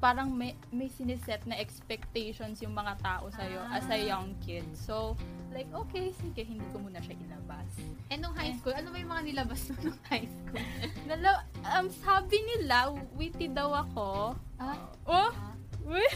parang 0.00 0.32
may, 0.32 0.56
may 0.72 0.88
siniset 0.88 1.44
na 1.44 1.60
expectations 1.60 2.64
yung 2.64 2.72
mga 2.72 2.96
tao 3.04 3.28
sa'yo 3.28 3.60
Ah. 3.60 3.76
as 3.76 3.86
a 3.92 4.00
young 4.00 4.32
kid. 4.40 4.64
So, 4.72 5.12
like, 5.52 5.68
okay, 5.68 6.08
sige, 6.16 6.40
hindi 6.40 6.64
ko 6.72 6.80
muna 6.80 7.04
siya 7.04 7.20
ilabas. 7.20 7.68
And 8.08 8.24
nung 8.24 8.32
high 8.32 8.56
school, 8.56 8.72
ano 8.72 8.88
ba 8.88 8.96
yung 8.96 9.12
mga 9.12 9.24
nilabas 9.28 9.60
mo 9.68 9.92
nung 9.92 10.00
high 10.08 10.24
school? 10.24 10.56
Nalo, 11.08 11.44
um, 11.68 11.86
sabi 12.00 12.40
nila, 12.56 12.96
witty 13.12 13.52
daw 13.52 13.76
ako. 13.76 14.32
Ah? 14.56 14.80
Oh? 15.04 15.28
Ah. 15.28 15.52
Uy! 15.84 16.08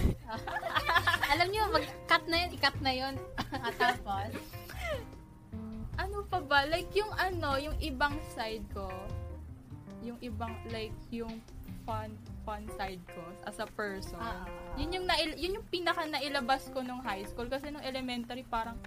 Alam 1.36 1.46
niyo, 1.52 1.68
mag-cut 1.68 2.24
na 2.24 2.36
yun, 2.40 2.50
i-cut 2.56 2.78
na 2.80 2.92
yun. 2.92 3.14
At 3.52 3.74
tapos, 3.76 4.32
Ano 5.94 6.26
pa 6.26 6.42
ba? 6.42 6.66
Like, 6.66 6.90
yung 6.96 7.12
ano, 7.14 7.54
yung 7.54 7.76
ibang 7.78 8.18
side 8.34 8.66
ko, 8.74 8.90
yung 10.02 10.18
ibang, 10.18 10.52
like, 10.68 10.94
yung 11.14 11.38
fun, 11.86 12.10
fun 12.44 12.68
side 12.76 13.00
ko 13.10 13.24
as 13.48 13.56
a 13.58 13.68
person. 13.72 14.20
Ah. 14.20 14.46
Yun 14.76 15.00
yung 15.00 15.06
nail, 15.08 15.32
yun 15.34 15.58
yung 15.60 15.66
pinaka 15.72 16.04
nailabas 16.04 16.68
ko 16.70 16.84
nung 16.84 17.00
high 17.00 17.24
school 17.24 17.48
kasi 17.48 17.72
nung 17.72 17.82
elementary 17.82 18.44
parang 18.44 18.78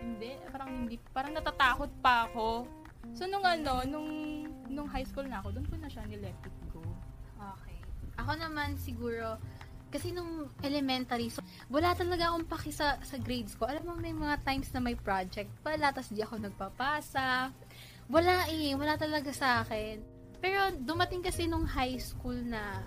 hindi, 0.00 0.34
parang 0.50 0.70
hindi, 0.72 0.96
parang 1.12 1.32
natatakot 1.36 1.92
pa 2.00 2.26
ako. 2.26 2.64
So 3.14 3.28
nung 3.28 3.44
ano, 3.44 3.84
nung 3.84 4.10
nung 4.68 4.88
high 4.88 5.06
school 5.06 5.26
na 5.26 5.40
ako, 5.44 5.58
doon 5.58 5.66
ko 5.68 5.76
na 5.80 5.88
siya 5.88 6.04
ni-let 6.08 6.36
it 6.44 6.58
go. 6.72 6.82
Okay. 7.36 7.78
Ako 8.20 8.36
naman 8.36 8.76
siguro, 8.76 9.40
kasi 9.88 10.12
nung 10.12 10.52
elementary, 10.60 11.32
so, 11.32 11.40
wala 11.72 11.96
talaga 11.96 12.28
akong 12.28 12.44
paki 12.44 12.70
sa, 12.70 13.00
sa 13.00 13.16
grades 13.16 13.56
ko. 13.56 13.64
Alam 13.64 13.88
mo, 13.88 13.92
may 13.96 14.12
mga 14.12 14.44
times 14.44 14.68
na 14.76 14.84
may 14.84 14.94
project 14.94 15.48
pala, 15.64 15.90
tas 15.90 16.12
di 16.12 16.20
ako 16.20 16.36
nagpapasa. 16.36 17.48
Wala 18.08 18.48
eh, 18.52 18.76
wala 18.76 19.00
talaga 19.00 19.32
sa 19.32 19.64
akin. 19.64 20.17
Pero 20.38 20.70
dumating 20.78 21.20
kasi 21.20 21.50
nung 21.50 21.66
high 21.66 21.98
school 21.98 22.36
na 22.36 22.82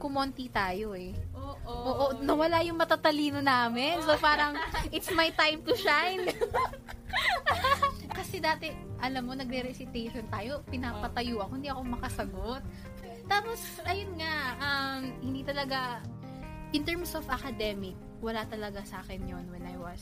kumonti 0.00 0.48
tayo 0.48 0.96
eh. 0.96 1.12
Oo. 1.36 1.60
Oo, 1.68 2.04
nawala 2.24 2.64
yung 2.64 2.80
matatalino 2.80 3.44
namin. 3.44 4.00
So 4.00 4.16
parang, 4.16 4.56
it's 4.88 5.12
my 5.12 5.28
time 5.36 5.60
to 5.64 5.76
shine. 5.76 6.24
Kasi 8.10 8.40
dati, 8.40 8.72
alam 9.00 9.28
mo, 9.28 9.32
nagre-recitation 9.36 10.28
tayo, 10.28 10.64
pinapatayo 10.68 11.40
ako, 11.44 11.52
hindi 11.56 11.68
ako 11.68 11.82
makasagot. 11.84 12.62
Tapos, 13.26 13.60
ayun 13.86 14.12
nga, 14.18 14.34
um, 14.58 15.02
hindi 15.22 15.40
talaga, 15.46 16.02
in 16.72 16.82
terms 16.82 17.14
of 17.14 17.24
academic, 17.30 17.94
wala 18.20 18.44
talaga 18.48 18.84
sa 18.84 19.00
akin 19.00 19.24
yon 19.24 19.44
when 19.48 19.64
I 19.64 19.76
was 19.80 20.00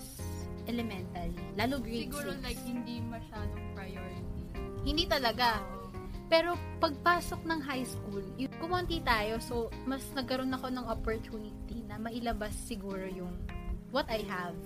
elementary. 0.66 1.32
Lalo 1.54 1.78
grade 1.78 2.10
Siguro 2.10 2.34
6. 2.34 2.42
like 2.44 2.60
hindi 2.66 2.98
masyadong 3.06 3.64
priority. 3.72 4.42
hindi 4.82 5.04
talaga. 5.06 5.62
Oo. 5.62 5.77
Pero 6.28 6.60
pagpasok 6.80 7.40
ng 7.48 7.60
high 7.64 7.88
school, 7.88 8.24
yung 8.36 8.52
kumonti 8.60 9.00
tayo, 9.00 9.40
so 9.40 9.72
mas 9.88 10.04
nagkaroon 10.12 10.52
ako 10.52 10.68
ng 10.68 10.84
opportunity 10.84 11.80
na 11.88 11.96
mailabas 11.96 12.52
siguro 12.68 13.08
yung 13.08 13.32
what 13.90 14.04
I 14.12 14.20
have. 14.28 14.56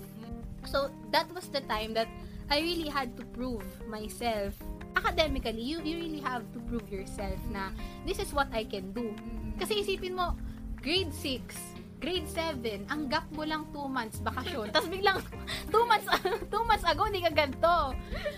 So 0.67 0.91
that 1.15 1.31
was 1.31 1.47
the 1.51 1.63
time 1.67 1.95
that 1.95 2.11
I 2.51 2.59
really 2.59 2.91
had 2.91 3.15
to 3.15 3.23
prove 3.31 3.63
myself. 3.87 4.55
academically, 4.95 5.61
you, 5.61 5.81
you 5.81 5.97
really 5.97 6.21
have 6.21 6.45
to 6.53 6.59
prove 6.69 6.85
yourself 6.89 7.37
na 7.51 7.69
this 8.05 8.19
is 8.19 8.31
what 8.33 8.47
I 8.53 8.63
can 8.63 8.93
do. 8.93 9.11
Kasi 9.57 9.81
isipin 9.83 10.15
mo, 10.15 10.37
grade 10.79 11.11
6, 11.11 11.99
grade 11.99 12.29
7, 12.29 12.87
ang 12.89 13.09
gap 13.09 13.25
mo 13.33 13.43
lang 13.43 13.67
2 13.73 13.89
months 13.89 14.17
bakasyon. 14.21 14.69
Tapos 14.73 14.89
biglang 14.89 15.19
2 15.73 15.89
months 15.89 16.07
2 16.53 16.69
months 16.69 16.85
ago 16.85 17.01
hindi 17.09 17.21
ka 17.21 17.31
ganito. 17.33 17.77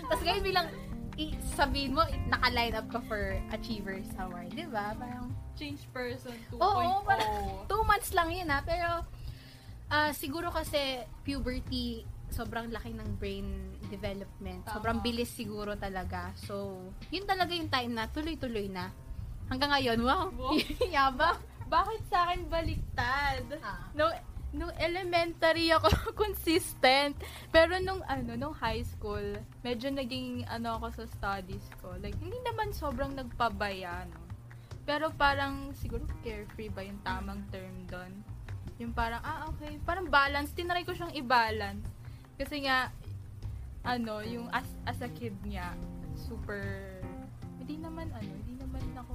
Tapos 0.09 0.21
ngayon 0.23 0.43
biglang 0.43 0.67
i- 1.17 1.35
sabihin 1.51 1.91
mo 1.91 2.01
naka-line 2.25 2.73
up 2.73 2.87
ka 2.87 2.99
for 3.01 3.33
Achievers 3.49 4.07
Award, 4.15 4.51
'di 4.51 4.67
ba? 4.67 4.93
Parang 4.93 5.31
Change 5.55 5.87
person 5.89 6.35
2.0. 6.49 6.59
Oo, 6.59 6.83
parang 7.01 7.31
2 7.71 7.83
months 7.85 8.11
lang 8.11 8.27
'yun 8.27 8.47
ha, 8.47 8.59
pero 8.61 9.07
ah, 9.87 10.11
siguro 10.11 10.49
kasi 10.49 10.77
puberty 11.21 12.03
sobrang 12.27 12.67
laki 12.67 12.91
ng 12.91 13.09
brain 13.15 13.47
development. 13.87 14.65
Tama. 14.65 14.73
Sobrang 14.73 14.99
bilis 14.99 15.29
siguro 15.29 15.77
talaga. 15.77 16.33
So, 16.35 16.83
yun 17.07 17.23
talaga 17.23 17.53
yung 17.53 17.69
time 17.69 17.93
na 17.93 18.05
tuloy-tuloy 18.05 18.67
na. 18.67 18.91
Hanggang 19.45 19.71
ngayon, 19.71 20.01
wow, 20.01 20.27
Wow. 20.29 20.57
yabang. 20.91 21.37
Bakit 21.65 22.01
sa 22.05 22.27
akin 22.27 22.45
baliktad? 22.45 23.45
Ah. 23.61 23.87
No, 23.93 24.09
nung 24.55 24.71
elementary 24.79 25.69
ako 25.75 25.91
consistent. 26.23 27.19
Pero 27.51 27.77
nung 27.83 28.01
ano, 28.07 28.39
nung 28.39 28.55
high 28.55 28.81
school, 28.87 29.35
medyo 29.61 29.91
naging 29.91 30.47
ano 30.47 30.79
ako 30.79 31.03
sa 31.03 31.05
studies 31.11 31.67
ko. 31.83 31.93
Like 31.99 32.15
hindi 32.23 32.39
naman 32.47 32.71
sobrang 32.71 33.13
nagpabaya, 33.13 34.07
no. 34.07 34.23
Pero 34.87 35.11
parang 35.11 35.75
siguro 35.75 36.07
carefree 36.23 36.71
ba 36.71 36.85
yung 36.85 37.01
tamang 37.03 37.43
term 37.49 37.75
doon? 37.89 38.11
Yung 38.79 38.95
parang 38.95 39.19
ah 39.21 39.49
okay, 39.51 39.75
parang 39.83 40.07
balance, 40.07 40.55
tinry 40.55 40.87
ko 40.87 40.95
siyang 40.95 41.13
i-balance. 41.13 41.85
Kasi 42.39 42.63
nga 42.63 42.89
ano, 43.85 44.23
yung 44.25 44.47
as 44.55 44.65
as 44.87 44.97
a 45.03 45.09
kid 45.11 45.35
niya, 45.45 45.73
super 46.15 46.63
hindi 47.59 47.81
naman 47.81 48.13
ano, 48.13 48.31
hindi 48.45 48.55
naman 48.61 48.85
ako. 48.93 49.13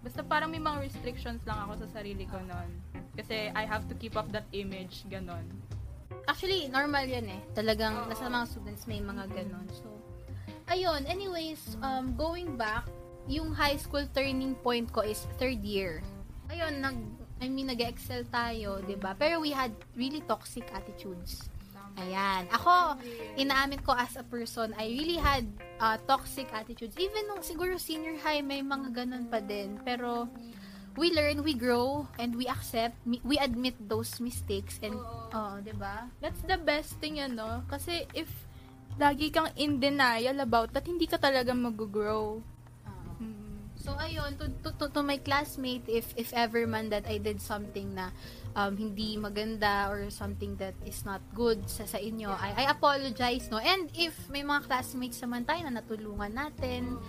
Basta 0.00 0.24
parang 0.24 0.48
may 0.48 0.62
mga 0.62 0.80
restrictions 0.80 1.44
lang 1.44 1.60
ako 1.68 1.84
sa 1.84 2.00
sarili 2.00 2.24
ko 2.24 2.40
noon. 2.40 2.70
Kasi 3.12 3.52
I 3.52 3.64
have 3.68 3.84
to 3.92 3.94
keep 3.96 4.16
up 4.16 4.32
that 4.32 4.48
image, 4.56 5.04
ganon. 5.12 5.44
Actually, 6.24 6.72
normal 6.72 7.04
yan 7.04 7.28
eh. 7.28 7.40
Talagang 7.52 8.06
Oo. 8.06 8.08
nasa 8.08 8.30
mga 8.30 8.46
students 8.48 8.84
may 8.88 9.02
mga 9.04 9.28
ganon. 9.28 9.66
So, 9.76 9.88
ayun. 10.72 11.04
Anyways, 11.04 11.76
um, 11.84 12.16
going 12.16 12.56
back, 12.56 12.88
yung 13.28 13.52
high 13.52 13.76
school 13.76 14.06
turning 14.16 14.56
point 14.64 14.88
ko 14.88 15.04
is 15.04 15.28
third 15.36 15.60
year. 15.60 16.00
Ayun, 16.48 16.80
nag, 16.80 16.96
I 17.40 17.46
mean, 17.52 17.68
nag-excel 17.68 18.28
tayo, 18.28 18.84
'di 18.84 19.00
ba 19.00 19.16
Pero 19.16 19.40
we 19.40 19.52
had 19.54 19.72
really 19.96 20.20
toxic 20.24 20.66
attitudes. 20.72 21.48
Ayan. 22.00 22.48
Ako, 22.48 22.96
inaamin 23.36 23.84
ko 23.84 23.92
as 23.92 24.16
a 24.16 24.24
person, 24.24 24.72
I 24.80 24.88
really 24.88 25.20
had 25.20 25.44
uh, 25.76 26.00
toxic 26.08 26.48
attitudes. 26.50 26.96
Even 26.96 27.28
nung 27.28 27.44
siguro 27.44 27.76
senior 27.76 28.16
high, 28.24 28.40
may 28.40 28.64
mga 28.64 29.04
ganun 29.04 29.28
pa 29.28 29.44
din. 29.44 29.76
Pero, 29.84 30.32
we 30.96 31.12
learn, 31.12 31.44
we 31.44 31.52
grow, 31.52 32.08
and 32.16 32.34
we 32.34 32.48
accept, 32.48 32.96
we 33.04 33.36
admit 33.36 33.76
those 33.84 34.18
mistakes. 34.18 34.80
And, 34.80 34.96
oh, 35.36 35.60
di 35.60 35.76
ba? 35.76 36.08
That's 36.24 36.40
the 36.48 36.56
best 36.56 36.96
thing, 36.98 37.20
ano? 37.20 37.62
Kasi 37.68 38.08
if 38.16 38.28
lagi 38.96 39.32
kang 39.32 39.52
in 39.56 39.80
denial 39.80 40.40
about 40.40 40.72
that, 40.72 40.88
hindi 40.88 41.04
ka 41.06 41.20
talaga 41.20 41.52
mag-grow. 41.52 42.40
So, 43.80 43.96
ayun, 43.96 44.36
to, 44.36 44.46
to, 44.60 44.70
to, 44.76 44.86
to 44.92 45.00
my 45.00 45.16
classmate, 45.16 45.88
if 45.88 46.12
if 46.12 46.36
ever 46.36 46.68
man 46.68 46.92
that 46.92 47.08
I 47.08 47.16
did 47.16 47.40
something 47.40 47.96
na 47.96 48.12
um, 48.52 48.76
hindi 48.76 49.16
maganda 49.16 49.88
or 49.88 50.12
something 50.12 50.54
that 50.60 50.76
is 50.84 51.08
not 51.08 51.24
good 51.32 51.64
sa, 51.64 51.88
sa 51.88 51.96
inyo, 51.96 52.28
I, 52.28 52.60
I 52.60 52.64
apologize, 52.68 53.48
no? 53.48 53.56
And 53.56 53.88
if 53.96 54.12
may 54.28 54.44
mga 54.44 54.68
classmates 54.68 55.24
naman 55.24 55.48
tayo 55.48 55.64
na 55.64 55.80
natulungan 55.80 56.36
natin, 56.36 57.00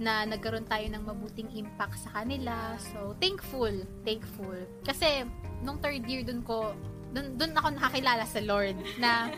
na 0.00 0.24
nagkaroon 0.24 0.64
tayo 0.64 0.88
ng 0.88 1.02
mabuting 1.04 1.52
impact 1.60 2.00
sa 2.00 2.22
kanila. 2.22 2.78
So, 2.80 3.12
thankful. 3.20 3.84
Thankful. 4.00 4.56
Kasi, 4.80 5.28
nung 5.60 5.76
third 5.76 6.08
year, 6.08 6.24
dun 6.24 6.40
ko, 6.40 6.72
dun, 7.12 7.36
dun 7.36 7.52
ako 7.52 7.76
nakakilala 7.76 8.24
sa 8.24 8.40
Lord 8.40 8.80
na 8.96 9.28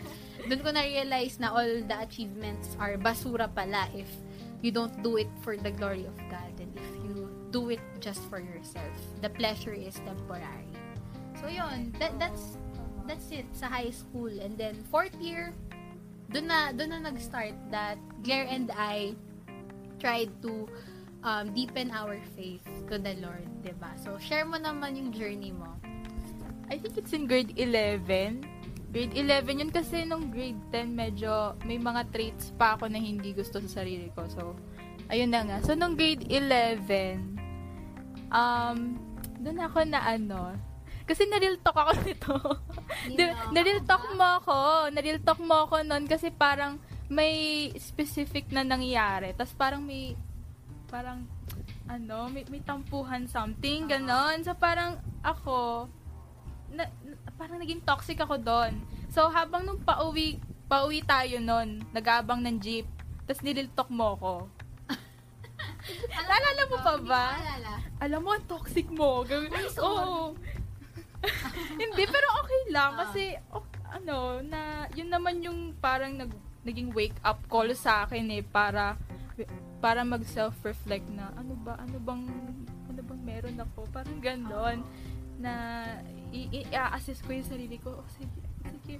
dun 0.47 0.63
ko 0.63 0.71
na-realize 0.71 1.43
na 1.43 1.51
all 1.51 1.83
the 1.83 1.97
achievements 1.99 2.75
are 2.79 2.95
basura 2.99 3.51
pala 3.51 3.91
if 3.95 4.09
you 4.63 4.71
don't 4.71 5.03
do 5.03 5.19
it 5.19 5.29
for 5.43 5.59
the 5.59 5.71
glory 5.71 6.07
of 6.07 6.17
God 6.31 6.55
and 6.59 6.71
if 6.79 6.91
you 7.05 7.29
do 7.51 7.69
it 7.71 7.83
just 8.01 8.23
for 8.31 8.41
yourself. 8.41 8.95
The 9.21 9.29
pleasure 9.29 9.75
is 9.75 9.95
temporary. 10.07 10.71
So, 11.39 11.51
yun. 11.51 11.93
That, 11.99 12.19
that's 12.19 12.57
that's 13.07 13.29
it 13.35 13.45
sa 13.53 13.67
high 13.67 13.91
school. 13.91 14.31
And 14.31 14.57
then, 14.57 14.79
fourth 14.89 15.15
year, 15.19 15.53
doon 16.31 16.47
na, 16.47 16.71
doon 16.73 16.95
na 16.95 17.11
nag-start 17.11 17.53
that 17.75 17.99
Claire 18.25 18.47
and 18.49 18.71
I 18.73 19.19
tried 19.99 20.31
to 20.43 20.71
um, 21.23 21.55
deepen 21.55 21.91
our 21.91 22.19
faith 22.35 22.65
to 22.91 22.99
the 22.99 23.15
Lord, 23.23 23.47
'di 23.63 23.75
ba? 23.79 23.95
So, 23.99 24.19
share 24.19 24.47
mo 24.47 24.59
naman 24.59 24.99
yung 24.99 25.11
journey 25.15 25.55
mo. 25.55 25.71
I 26.71 26.79
think 26.79 26.97
it's 26.97 27.13
in 27.13 27.27
grade 27.29 27.53
11. 27.59 28.52
Grade 28.93 29.17
11 29.17 29.61
yun 29.65 29.73
kasi 29.73 30.05
nung 30.05 30.29
grade 30.29 30.61
10 30.69 30.93
medyo 30.93 31.57
may 31.65 31.81
mga 31.81 32.13
traits 32.13 32.53
pa 32.61 32.77
ako 32.77 32.93
na 32.93 33.01
hindi 33.01 33.33
gusto 33.33 33.57
sa 33.65 33.81
sarili 33.81 34.13
ko. 34.13 34.29
So, 34.29 34.53
ayun 35.09 35.33
na 35.33 35.49
nga. 35.49 35.59
So, 35.65 35.73
nung 35.73 35.97
grade 35.97 36.29
11, 36.29 37.17
um, 38.29 39.01
doon 39.41 39.59
ako 39.65 39.89
na 39.89 40.05
ano, 40.05 40.53
kasi 41.09 41.27
na-real 41.27 41.57
talk 41.65 41.77
ako 41.77 41.93
nito. 42.07 42.37
Na-real 43.51 43.81
talk 43.89 44.05
mo 44.13 44.27
ako. 44.45 44.89
Na-real 44.95 45.21
talk 45.25 45.41
mo 45.41 45.67
ako 45.67 45.83
noon 45.83 46.05
kasi 46.07 46.29
parang 46.31 46.77
may 47.09 47.69
specific 47.77 48.49
na 48.53 48.63
nangyari. 48.63 49.33
Tapos 49.33 49.53
parang 49.57 49.83
may, 49.83 50.15
parang, 50.89 51.27
ano, 51.89 52.29
may, 52.31 52.45
may 52.49 52.61
tampuhan 52.61 53.27
something, 53.27 53.91
ganon. 53.91 54.41
So 54.47 54.53
parang 54.53 55.01
ako, 55.25 55.89
na, 56.73 56.85
na- 56.85 57.21
parang 57.37 57.61
naging 57.61 57.81
toxic 57.81 58.17
ako 58.17 58.37
doon. 58.37 58.73
So, 59.09 59.29
habang 59.29 59.63
nung 59.63 59.79
pauwi, 59.79 60.41
pauwi 60.67 61.05
tayo 61.05 61.37
noon, 61.39 61.85
nag-aabang 61.93 62.41
ng 62.41 62.57
jeep, 62.59 62.89
tapos 63.25 63.45
nililtok 63.45 63.89
mo 63.89 64.17
ko. 64.17 64.35
Naalala 66.11 66.63
mo 66.67 66.77
pa 66.79 66.95
ba? 66.99 67.25
Alala. 67.37 67.73
Alam 68.01 68.21
mo, 68.23 68.33
toxic 68.43 68.89
mo. 68.89 69.23
Gawin, 69.23 69.51
Ay. 69.51 69.69
Oo. 69.79 70.35
Hindi, 71.83 72.03
pero 72.09 72.27
okay 72.41 72.63
lang. 72.71 72.91
Ah. 72.95 72.99
Kasi, 73.07 73.23
oh, 73.53 73.63
ano, 73.87 74.43
na, 74.43 74.61
yun 74.93 75.07
naman 75.07 75.39
yung 75.39 75.77
parang 75.79 76.17
nag, 76.17 76.33
naging 76.63 76.91
wake 76.91 77.19
up 77.23 77.43
call 77.47 77.69
sa 77.75 78.07
akin 78.07 78.27
eh, 78.33 78.43
para, 78.43 78.97
para 79.79 80.03
mag 80.03 80.23
self-reflect 80.23 81.07
na, 81.11 81.31
ano 81.35 81.55
ba, 81.59 81.77
ano 81.79 81.99
bang, 81.99 82.25
ano 82.89 83.01
bang 83.03 83.23
meron 83.23 83.59
ako? 83.61 83.87
Parang 83.91 84.19
ganon. 84.19 84.83
Na, 85.37 85.53
i- 86.07 86.19
i- 86.19 86.22
i-assess 86.33 87.21
ko 87.21 87.37
yung 87.37 87.47
sarili 87.47 87.77
ko. 87.77 88.01
Oh, 88.01 88.09
sige, 88.17 88.33
sige, 88.83 88.97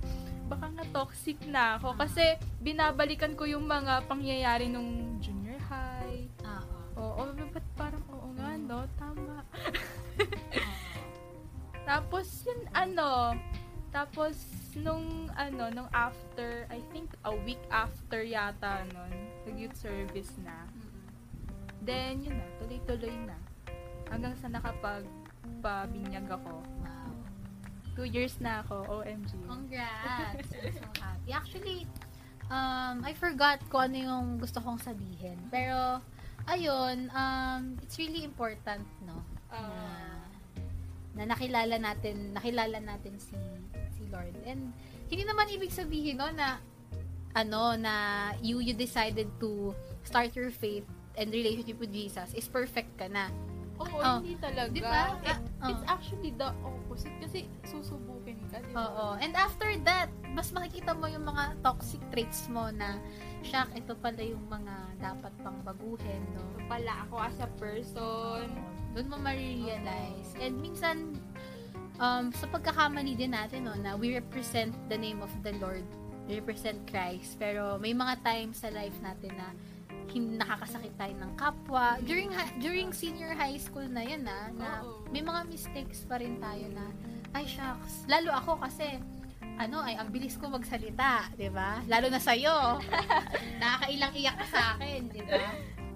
baka 0.47 0.69
nga 0.69 0.85
toxic 0.93 1.41
na 1.49 1.81
ako. 1.81 1.97
Kasi, 1.97 2.37
binabalikan 2.61 3.35
ko 3.35 3.49
yung 3.49 3.67
mga 3.67 4.05
pangyayari 4.07 4.69
nung 4.69 5.19
junior 5.19 5.59
high. 5.67 6.29
Ah, 6.45 6.63
Oo, 6.93 7.33
ba't 7.33 7.67
parang 7.75 8.05
oo 8.13 8.29
nga, 8.37 8.53
no? 8.61 8.85
Tama. 9.01 9.41
Tapos, 11.89 12.47
yun, 12.47 12.61
ano, 12.77 13.35
tapos, 13.93 14.39
nung, 14.73 15.29
ano, 15.37 15.69
nung 15.69 15.91
after, 15.93 16.65
I 16.73 16.81
think, 16.95 17.13
a 17.29 17.33
week 17.45 17.61
after 17.69 18.25
yata, 18.25 18.89
nun, 18.95 19.13
nag-youth 19.45 19.77
service 19.77 20.33
na. 20.41 20.65
Then, 21.85 22.25
yun 22.25 22.41
na, 22.41 22.47
tuloy-tuloy 22.63 23.13
na. 23.29 23.37
Hanggang 24.09 24.33
sa 24.41 24.49
nakapag-pabinyag 24.49 26.25
ako. 26.25 26.65
Wow. 26.81 27.02
Two 27.93 28.09
years 28.09 28.37
na 28.41 28.65
ako, 28.65 29.03
OMG. 29.03 29.31
Congrats. 29.45 30.49
I'm 30.49 30.73
so 30.73 30.89
happy. 30.97 31.31
Actually, 31.33 31.81
um, 32.49 33.05
I 33.05 33.13
forgot 33.13 33.61
kung 33.69 33.93
ano 33.93 33.97
yung 34.01 34.27
gusto 34.41 34.65
kong 34.65 34.81
sabihin. 34.81 35.37
Pero, 35.53 36.01
ayun, 36.49 37.13
um, 37.13 37.77
it's 37.85 38.01
really 38.01 38.25
important, 38.25 38.85
no? 39.05 39.21
Ah. 39.53 40.13
na, 41.13 41.29
na 41.29 41.37
nakilala 41.37 41.77
natin, 41.77 42.33
nakilala 42.33 42.81
natin 42.81 43.21
si 43.21 43.37
si 43.97 44.03
Lord. 44.09 44.33
And 44.49 44.73
hindi 45.13 45.29
naman 45.29 45.53
ibig 45.53 45.73
sabihin 45.73 46.17
no 46.17 46.33
na 46.33 46.57
ano 47.37 47.77
na 47.77 47.95
you 48.41 48.61
you 48.65 48.73
decided 48.73 49.29
to 49.41 49.77
start 50.05 50.33
your 50.33 50.53
faith 50.53 50.85
and 51.17 51.29
relationship 51.29 51.77
with 51.77 51.93
Jesus 51.93 52.33
is 52.33 52.49
perfect 52.49 52.97
ka 52.97 53.09
na. 53.09 53.29
Oo, 53.85 53.99
Oh. 53.99 54.19
hindi 54.19 54.35
talaga. 54.37 54.71
Di 54.71 54.81
ba? 54.81 55.19
It- 55.21 55.43
Ah, 55.59 55.71
it's 55.71 55.85
oh. 55.85 55.95
actually 55.95 56.31
the 56.35 56.51
opposite. 56.63 57.15
Kasi 57.19 57.47
susubukin 57.63 58.39
ka, 58.51 58.59
di 58.59 58.71
ba? 58.71 58.83
Oo. 58.83 59.07
And 59.19 59.33
after 59.33 59.71
that, 59.83 60.07
mas 60.31 60.51
makikita 60.51 60.91
mo 60.93 61.07
yung 61.07 61.23
mga 61.23 61.59
toxic 61.61 62.03
traits 62.11 62.47
mo 62.47 62.71
na, 62.71 62.99
syak, 63.43 63.71
ito 63.73 63.95
pala 63.95 64.19
yung 64.19 64.43
mga 64.47 64.75
dapat 64.99 65.33
pang 65.41 65.59
baguhin, 65.63 66.23
no? 66.35 66.43
pala 66.67 67.05
ako 67.05 67.15
as 67.21 67.37
a 67.39 67.51
person. 67.57 68.47
Doon 68.93 69.07
mo 69.07 69.17
ma-realize. 69.19 70.35
And 70.37 70.57
minsan, 70.57 71.21
um, 71.99 72.33
sa 72.33 72.49
pagkakamali 72.49 73.15
din 73.15 73.33
natin, 73.33 73.65
no, 73.65 73.75
na 73.75 73.95
we 73.95 74.13
represent 74.13 74.73
the 74.89 74.97
name 74.97 75.21
of 75.21 75.31
the 75.43 75.53
Lord. 75.59 75.85
We 76.27 76.39
represent 76.39 76.87
Christ. 76.87 77.37
Pero 77.37 77.77
may 77.77 77.93
mga 77.93 78.23
times 78.23 78.63
sa 78.63 78.71
life 78.71 78.95
natin 78.99 79.37
na 79.37 79.53
hindi 80.13 80.37
nakakasakit 80.37 80.95
tayo 81.01 81.15
ng 81.17 81.33
kapwa. 81.35 81.97
During 82.05 82.31
ha- 82.37 82.55
during 82.61 82.93
senior 82.93 83.33
high 83.33 83.57
school 83.57 83.85
na 83.89 84.05
yun 84.05 84.23
ah, 84.29 84.53
na 84.53 84.69
Oo. 84.85 85.09
may 85.09 85.25
mga 85.25 85.49
mistakes 85.49 86.05
pa 86.05 86.21
rin 86.21 86.37
tayo 86.39 86.69
na, 86.73 86.87
ay 87.33 87.49
shucks, 87.49 88.05
lalo 88.07 88.31
ako 88.37 88.61
kasi, 88.61 89.01
ano, 89.57 89.81
ay, 89.85 89.97
ang 89.97 90.13
bilis 90.13 90.37
ko 90.37 90.49
magsalita, 90.49 91.33
di 91.37 91.49
ba? 91.49 91.81
Lalo 91.89 92.09
na 92.09 92.21
sa'yo. 92.21 92.81
Nakakailang 93.63 94.15
iyak 94.17 94.37
ka 94.41 94.47
sa 94.49 94.61
akin, 94.77 95.01
di 95.13 95.23
ba? 95.25 95.49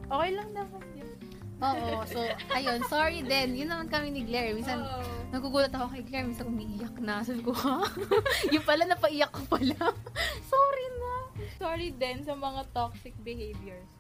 Okay 0.06 0.30
lang 0.32 0.50
naman 0.52 0.84
yun. 0.96 1.12
Oo, 1.56 2.04
so, 2.04 2.20
ayun, 2.52 2.84
sorry 2.84 3.24
din. 3.24 3.56
Yun 3.56 3.72
naman 3.72 3.88
kami 3.88 4.12
ni 4.12 4.28
Claire. 4.28 4.52
Minsan, 4.52 4.84
Oo. 4.84 5.32
nagugulat 5.32 5.72
ako 5.72 5.88
kay 5.88 6.04
Claire, 6.04 6.28
minsan 6.28 6.52
umiiyak 6.52 6.96
na. 7.00 7.24
Sabi 7.24 7.40
ko, 7.40 7.56
ha? 7.56 7.80
yung 8.54 8.64
pala, 8.64 8.84
napaiyak 8.84 9.32
ko 9.32 9.40
pala. 9.48 9.76
sorry 10.52 10.86
na. 11.00 11.14
Sorry 11.56 11.88
din 11.96 12.28
sa 12.28 12.36
mga 12.36 12.60
toxic 12.76 13.16
behaviors. 13.24 13.95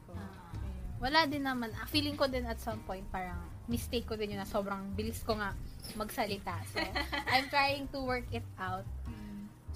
Wala 1.02 1.28
din 1.28 1.44
naman. 1.44 1.72
Ah, 1.76 1.84
Feeling 1.88 2.16
ko 2.16 2.24
din 2.26 2.48
at 2.48 2.60
some 2.60 2.80
point, 2.88 3.04
parang 3.12 3.38
mistake 3.66 4.06
ko 4.06 4.14
din 4.14 4.32
yun 4.36 4.40
na 4.40 4.48
sobrang 4.48 4.94
bilis 4.94 5.20
ko 5.26 5.36
nga 5.36 5.52
magsalita. 5.98 6.56
So, 6.72 6.80
I'm 7.32 7.50
trying 7.52 7.90
to 7.92 8.00
work 8.04 8.26
it 8.32 8.46
out. 8.56 8.86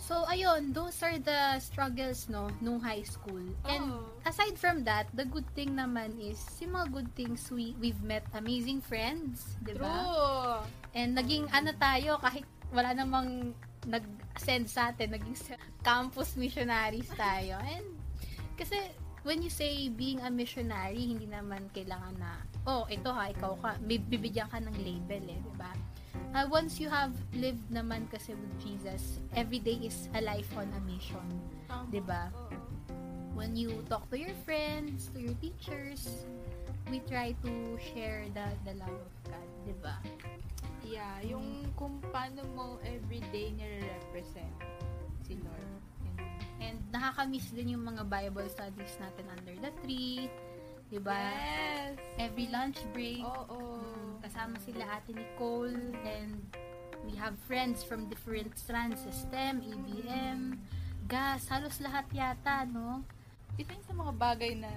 So, 0.01 0.25
ayun, 0.25 0.73
those 0.73 0.97
are 1.05 1.21
the 1.21 1.61
struggles, 1.61 2.27
no, 2.33 2.49
nung 2.65 2.81
high 2.81 3.05
school. 3.05 3.45
And 3.69 3.85
Oo. 3.93 4.09
aside 4.25 4.57
from 4.57 4.83
that, 4.89 5.13
the 5.13 5.29
good 5.29 5.45
thing 5.53 5.77
naman 5.77 6.17
is, 6.17 6.41
yung 6.65 6.73
mga 6.73 6.89
good 6.89 7.11
things, 7.13 7.45
we, 7.53 7.77
we've 7.77 8.01
met 8.01 8.25
amazing 8.33 8.81
friends, 8.81 9.61
di 9.61 9.77
ba? 9.77 9.85
True. 9.93 10.57
And 10.97 11.13
naging 11.13 11.53
ano 11.53 11.77
tayo, 11.77 12.17
kahit 12.17 12.49
wala 12.73 12.97
namang 12.97 13.53
nag-send 13.85 14.73
sa 14.73 14.89
atin, 14.89 15.13
naging 15.13 15.37
campus 15.85 16.33
missionaries 16.33 17.09
tayo. 17.13 17.61
And 17.61 17.87
kasi 18.57 18.81
when 19.23 19.43
you 19.43 19.51
say 19.51 19.89
being 19.89 20.21
a 20.21 20.31
missionary, 20.31 21.13
hindi 21.13 21.29
naman 21.29 21.69
kailangan 21.77 22.17
na, 22.17 22.41
oh, 22.65 22.89
ito 22.89 23.13
ha, 23.13 23.29
ikaw 23.29 23.57
ka, 23.61 23.77
bibigyan 23.85 24.49
ka 24.49 24.59
ng 24.61 24.77
label 24.81 25.25
eh, 25.29 25.39
di 25.41 25.53
ba? 25.61 25.73
Uh, 26.31 26.47
once 26.47 26.79
you 26.79 26.87
have 26.87 27.11
lived 27.35 27.63
naman 27.75 28.07
kasi 28.09 28.33
with 28.33 28.55
Jesus, 28.63 29.19
every 29.35 29.59
day 29.59 29.77
is 29.83 30.09
a 30.15 30.23
life 30.23 30.49
on 30.55 30.71
a 30.73 30.81
mission. 30.87 31.27
Tama. 31.67 31.91
Di 31.91 32.01
ba? 32.01 32.31
When 33.35 33.57
you 33.59 33.83
talk 33.91 34.07
to 34.11 34.17
your 34.19 34.35
friends, 34.47 35.11
to 35.13 35.19
your 35.21 35.37
teachers, 35.43 36.25
we 36.89 37.03
try 37.11 37.35
to 37.43 37.53
share 37.93 38.25
the, 38.33 38.47
the 38.63 38.75
love 38.79 38.95
of 38.95 39.13
God, 39.27 39.49
di 39.67 39.75
ba? 39.83 39.97
Yeah, 40.87 41.23
yung 41.23 41.71
kung 41.77 42.03
paano 42.11 42.43
mo 42.57 42.67
everyday 42.83 43.53
nire-represent 43.55 44.55
si 45.23 45.39
Lord. 45.45 45.80
And 46.59 46.79
nakaka-miss 46.91 47.51
din 47.51 47.75
yung 47.75 47.85
mga 47.85 48.07
Bible 48.07 48.49
studies 48.49 48.95
natin 48.99 49.25
under 49.31 49.55
the 49.59 49.73
tree. 49.83 50.29
Diba? 50.91 51.15
Yes! 51.15 51.97
Every 52.19 52.51
lunch 52.51 52.83
break. 52.91 53.23
Oo. 53.23 53.79
mm, 53.79 54.27
Kasama 54.27 54.59
sila 54.59 54.83
ate 54.91 55.15
Nicole. 55.15 55.95
And 56.03 56.43
we 57.07 57.15
have 57.15 57.39
friends 57.47 57.87
from 57.87 58.11
different 58.11 58.59
strands. 58.59 59.01
STEM, 59.07 59.63
ABM, 59.63 60.59
GAS. 61.07 61.47
Halos 61.47 61.79
lahat 61.79 62.11
yata, 62.11 62.67
no? 62.67 63.07
Isa 63.55 63.71
yun 63.71 63.85
sa 63.87 63.95
mga 63.95 64.13
bagay 64.19 64.53
na 64.59 64.71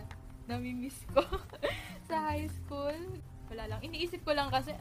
nami-miss 0.46 1.02
ko 1.10 1.24
sa 2.08 2.32
high 2.32 2.52
school. 2.62 3.00
Wala 3.50 3.64
lang. 3.68 3.80
Iniisip 3.82 4.22
ko 4.22 4.34
lang 4.34 4.50
kasi, 4.50 4.74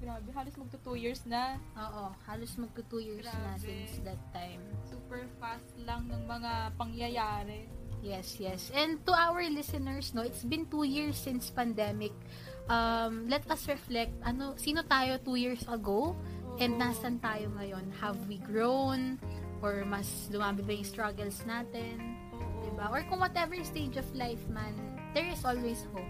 grabe, 0.00 0.28
halos 0.32 0.56
magto 0.56 0.78
2 0.80 0.96
years 0.96 1.22
na. 1.28 1.60
Oo. 1.76 2.10
Halos 2.24 2.56
magto 2.56 2.80
2 2.88 3.04
years 3.04 3.28
na 3.28 3.54
Grabe. 3.54 3.68
since 3.68 4.00
that 4.02 4.20
time. 4.32 4.60
Super 4.88 5.28
fast 5.38 5.68
lang 5.84 6.08
ng 6.08 6.24
mga 6.24 6.52
pangyayari. 6.80 7.68
Yes, 8.00 8.40
yes. 8.40 8.72
And 8.72 8.96
to 9.04 9.12
our 9.12 9.44
listeners, 9.52 10.16
no, 10.16 10.24
it's 10.24 10.40
been 10.40 10.64
two 10.72 10.88
years 10.88 11.20
since 11.20 11.52
pandemic. 11.52 12.16
Um, 12.64 13.28
let 13.28 13.44
us 13.52 13.68
reflect, 13.68 14.16
ano, 14.24 14.56
sino 14.56 14.80
tayo 14.88 15.20
two 15.20 15.36
years 15.36 15.60
ago? 15.68 16.16
And 16.56 16.80
nasan 16.80 17.20
tayo 17.20 17.52
ngayon? 17.60 17.92
Have 18.00 18.16
we 18.24 18.40
grown? 18.40 19.20
Or 19.60 19.84
mas 19.84 20.08
lumami 20.32 20.64
ba 20.64 20.72
yung 20.72 20.88
struggles 20.88 21.44
natin? 21.44 22.00
Oo. 22.32 22.64
Diba? 22.64 22.88
Or 22.88 23.04
kung 23.04 23.20
whatever 23.20 23.52
stage 23.60 24.00
of 24.00 24.08
life 24.16 24.40
man, 24.48 24.72
there 25.12 25.28
is 25.28 25.44
always 25.44 25.84
hope. 25.92 26.08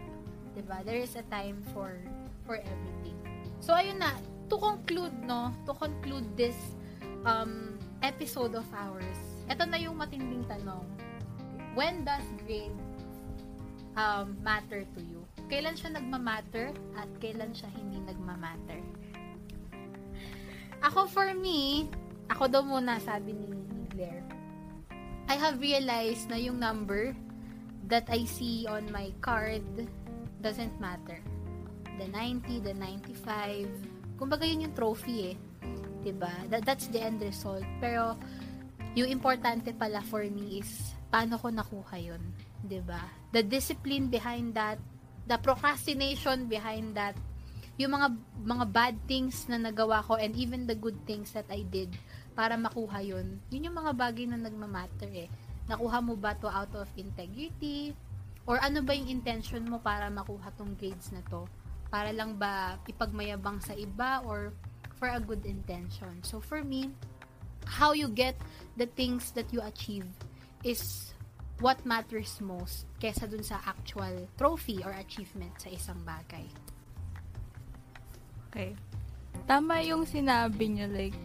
Diba? 0.55 0.87
There 0.87 1.03
is 1.03 1.19
a 1.19 1.27
time 1.27 1.59
for 1.75 1.99
for 2.47 2.63
everything. 2.63 3.10
So, 3.71 3.79
ayun 3.79 4.03
na. 4.03 4.11
To 4.51 4.59
conclude, 4.59 5.15
no? 5.23 5.55
To 5.63 5.71
conclude 5.79 6.27
this 6.35 6.59
um, 7.23 7.79
episode 8.03 8.59
of 8.59 8.67
ours, 8.75 9.47
ito 9.47 9.63
na 9.63 9.79
yung 9.79 9.95
matinding 9.95 10.43
tanong. 10.51 10.83
When 11.79 12.03
does 12.03 12.27
grade 12.43 12.75
um, 13.95 14.35
matter 14.43 14.83
to 14.83 14.99
you? 14.99 15.23
Kailan 15.47 15.79
siya 15.79 15.95
nagmamatter 15.95 16.75
at 16.99 17.07
kailan 17.23 17.55
siya 17.55 17.71
hindi 17.71 18.03
nagmamatter? 18.11 18.83
Ako 20.91 21.07
for 21.07 21.31
me, 21.31 21.87
ako 22.27 22.51
daw 22.51 22.67
muna 22.67 22.99
sabi 22.99 23.39
ni, 23.39 23.55
Blair, 23.95 24.27
I 25.31 25.39
have 25.39 25.63
realized 25.63 26.27
na 26.27 26.43
yung 26.43 26.59
number 26.59 27.15
that 27.87 28.11
I 28.11 28.27
see 28.27 28.67
on 28.67 28.91
my 28.91 29.15
card 29.23 29.63
doesn't 30.43 30.75
matter. 30.83 31.23
The 32.01 32.09
90, 32.09 32.65
the 32.65 32.73
95, 32.73 34.17
kumbaga 34.17 34.49
yun 34.49 34.65
yung 34.65 34.77
trophy 34.77 35.37
eh. 35.37 35.37
'Di 36.01 36.17
ba? 36.17 36.33
That, 36.49 36.65
that's 36.65 36.89
the 36.89 37.01
end 37.01 37.21
result. 37.21 37.65
Pero, 37.77 38.17
yung 38.97 39.13
importante 39.13 39.77
pala 39.77 40.01
for 40.01 40.25
me 40.25 40.65
is, 40.65 40.97
paano 41.13 41.37
ko 41.37 41.53
nakuha 41.53 42.01
yun? 42.01 42.23
'Di 42.65 42.81
ba? 42.81 43.05
The 43.37 43.45
discipline 43.45 44.09
behind 44.09 44.57
that, 44.57 44.81
the 45.29 45.37
procrastination 45.37 46.49
behind 46.49 46.97
that, 46.97 47.15
yung 47.77 47.93
mga 47.97 48.09
mga 48.45 48.65
bad 48.73 48.97
things 49.05 49.45
na 49.49 49.61
nagawa 49.61 50.01
ko 50.05 50.17
and 50.17 50.33
even 50.37 50.65
the 50.65 50.77
good 50.77 50.97
things 51.05 51.33
that 51.37 51.49
I 51.53 51.65
did 51.69 51.93
para 52.33 52.57
makuha 52.57 53.05
yun, 53.05 53.41
yun 53.53 53.69
yung 53.69 53.77
mga 53.77 53.93
bagay 53.93 54.25
na 54.25 54.41
nagmamatter 54.41 55.13
eh. 55.13 55.29
Nakuha 55.69 56.01
mo 56.01 56.17
ba 56.17 56.33
to 56.41 56.49
out 56.49 56.73
of 56.77 56.89
integrity? 56.97 57.93
Or 58.49 58.59
ano 58.59 58.83
ba 58.83 58.97
yung 58.97 59.07
intention 59.07 59.63
mo 59.69 59.79
para 59.79 60.09
makuha 60.09 60.51
tong 60.57 60.75
grades 60.75 61.13
na 61.13 61.23
to? 61.29 61.45
Para 61.91 62.15
lang 62.15 62.39
ba 62.39 62.79
ipagmayabang 62.87 63.59
sa 63.59 63.75
iba 63.75 64.23
or 64.23 64.55
for 64.97 65.11
a 65.11 65.19
good 65.19 65.43
intention? 65.43 66.23
So 66.23 66.39
for 66.39 66.63
me, 66.63 66.95
how 67.67 67.93
you 67.93 68.09
get 68.09 68.39
the 68.79 68.87
things 68.87 69.35
that 69.35 69.51
you 69.51 69.61
achieve 69.61 70.07
is 70.63 71.13
what 71.61 71.83
matters 71.85 72.41
most 72.41 72.89
kesa 73.03 73.29
dun 73.29 73.45
sa 73.45 73.61
actual 73.69 74.27
trophy 74.41 74.81
or 74.81 74.97
achievement 74.97 75.53
sa 75.61 75.69
isang 75.69 76.01
bagay. 76.09 76.49
Okay. 78.51 78.73
Tama 79.47 79.85
yung 79.85 80.09
sinabi 80.09 80.67
niyo, 80.67 80.87
like, 80.91 81.19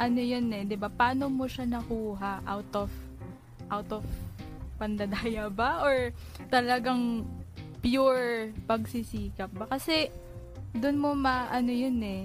ano 0.00 0.20
yun 0.22 0.48
eh, 0.54 0.64
di 0.64 0.78
ba? 0.78 0.88
Paano 0.88 1.28
mo 1.28 1.44
siya 1.44 1.68
nakuha 1.68 2.40
out 2.48 2.72
of, 2.72 2.90
out 3.68 3.90
of 3.92 4.06
pandadaya 4.80 5.52
ba? 5.52 5.84
Or 5.84 6.14
talagang 6.48 7.26
pure 7.80 8.54
pagsisikap 8.64 9.50
ba? 9.56 9.64
Kasi, 9.68 10.12
doon 10.76 10.96
mo 11.00 11.10
ma, 11.16 11.50
ano 11.50 11.72
yun 11.72 11.98
eh, 12.04 12.24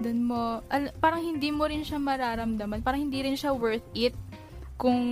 doon 0.00 0.20
mo, 0.24 0.64
al- 0.72 0.94
parang 0.98 1.20
hindi 1.20 1.52
mo 1.52 1.68
rin 1.68 1.84
siya 1.84 2.00
mararamdaman, 2.00 2.80
parang 2.80 3.06
hindi 3.10 3.20
rin 3.20 3.36
siya 3.36 3.52
worth 3.52 3.84
it 3.92 4.16
kung, 4.80 5.02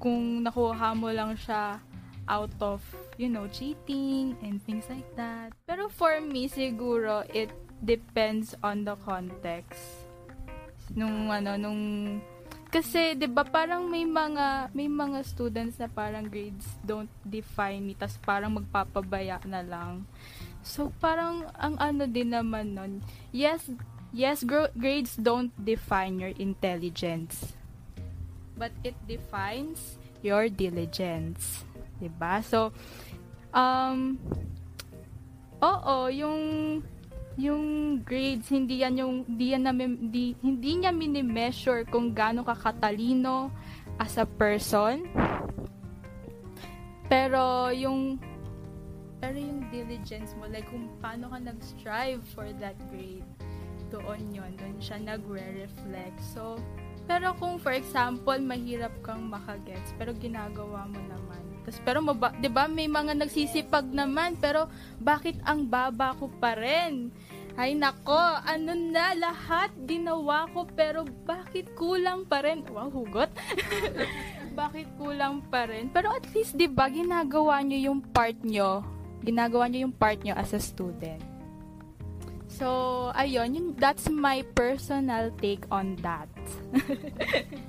kung 0.00 0.42
nakuha 0.42 0.96
mo 0.96 1.12
lang 1.12 1.36
siya 1.36 1.78
out 2.26 2.50
of, 2.58 2.82
you 3.18 3.30
know, 3.30 3.46
cheating 3.52 4.34
and 4.42 4.58
things 4.66 4.86
like 4.90 5.06
that. 5.14 5.54
Pero 5.66 5.86
for 5.86 6.18
me, 6.18 6.50
siguro, 6.50 7.22
it 7.30 7.50
depends 7.84 8.56
on 8.66 8.82
the 8.82 8.96
context. 9.06 9.78
Nung, 10.94 11.30
ano, 11.30 11.54
nung, 11.54 11.82
kasi, 12.76 13.16
di 13.16 13.24
ba 13.24 13.40
parang 13.48 13.88
may 13.88 14.04
mga, 14.04 14.68
may 14.76 14.84
mga 14.84 15.24
students 15.24 15.80
na 15.80 15.88
parang 15.88 16.28
grades 16.28 16.68
don't 16.84 17.08
define 17.24 17.80
me, 17.80 17.96
tas 17.96 18.20
parang 18.20 18.52
magpapabaya 18.52 19.40
na 19.48 19.64
lang. 19.64 20.04
So, 20.60 20.92
parang, 21.00 21.48
ang 21.56 21.80
ano 21.80 22.04
din 22.04 22.36
naman 22.36 22.76
nun, 22.76 22.92
yes, 23.32 23.72
yes, 24.12 24.44
gro- 24.44 24.72
grades 24.76 25.16
don't 25.16 25.56
define 25.56 26.20
your 26.20 26.36
intelligence. 26.36 27.56
But 28.56 28.72
it 28.84 28.96
defines 29.08 29.96
your 30.24 30.48
diligence. 30.48 31.64
'di 31.98 32.10
ba? 32.16 32.40
So 32.44 32.72
um 33.56 34.20
Oo, 35.56 36.12
yung 36.12 36.40
yung 37.36 38.00
grades 38.00 38.48
hindi 38.48 38.80
yan 38.80 38.96
yung 38.96 39.14
hindi 39.28 39.52
yan 39.52 39.62
na, 39.68 39.72
hindi, 39.76 40.32
hindi 40.40 40.70
niya 40.80 40.92
mini-measure 40.92 41.84
kung 41.88 42.16
gaano 42.16 42.40
ka 42.44 42.56
katalino 42.56 43.52
as 44.00 44.16
a 44.16 44.24
person. 44.24 45.04
Pero 47.06 47.70
yung 47.70 48.16
pero 49.20 49.36
yung 49.40 49.68
diligence 49.72 50.36
mo, 50.36 50.44
like 50.48 50.68
kung 50.68 50.92
paano 51.00 51.32
ka 51.32 51.40
nag-strive 51.40 52.20
for 52.36 52.52
that 52.60 52.76
grade, 52.92 53.24
doon 53.88 54.20
yon 54.28 54.52
doon 54.60 54.76
siya 54.76 55.00
nagre-reflect. 55.00 56.20
So, 56.20 56.60
Pero 57.06 57.38
kung 57.38 57.62
for 57.62 57.70
example, 57.70 58.34
mahirap 58.42 58.90
kang 59.06 59.30
makagets, 59.30 59.94
pero 59.94 60.10
ginagawa 60.18 60.90
mo 60.90 60.98
naman. 61.06 61.45
Tapos, 61.66 61.82
pero 61.82 61.98
maba, 61.98 62.30
'di 62.38 62.46
ba 62.46 62.70
may 62.70 62.86
mga 62.86 63.18
nagsisipag 63.18 63.90
naman, 63.90 64.38
pero 64.38 64.70
bakit 65.02 65.34
ang 65.42 65.66
baba 65.66 66.14
ko 66.14 66.30
pa 66.38 66.54
rin? 66.54 67.10
Ay 67.58 67.74
nako, 67.74 68.38
ano 68.46 68.70
na 68.78 69.18
lahat 69.18 69.74
ginawa 69.82 70.46
ko 70.54 70.62
pero 70.78 71.02
bakit 71.26 71.74
kulang 71.74 72.22
pa 72.22 72.46
rin? 72.46 72.62
Wow, 72.70 72.86
hugot. 72.86 73.34
bakit 74.60 74.86
kulang 74.94 75.42
pa 75.50 75.66
rin? 75.66 75.90
Pero 75.90 76.14
at 76.14 76.22
least 76.30 76.54
'di 76.54 76.70
ba 76.70 76.86
ginagawa 76.86 77.58
niyo 77.66 77.90
yung 77.90 78.00
part 78.14 78.38
niyo. 78.46 78.86
Ginagawa 79.26 79.66
niyo 79.66 79.90
yung 79.90 79.96
part 79.98 80.22
niyo 80.22 80.38
as 80.38 80.54
a 80.54 80.62
student. 80.62 81.18
So, 82.46 83.10
ayun, 83.12 83.52
yun, 83.52 83.66
that's 83.76 84.08
my 84.08 84.40
personal 84.54 85.28
take 85.42 85.66
on 85.68 85.98
that. 86.00 86.30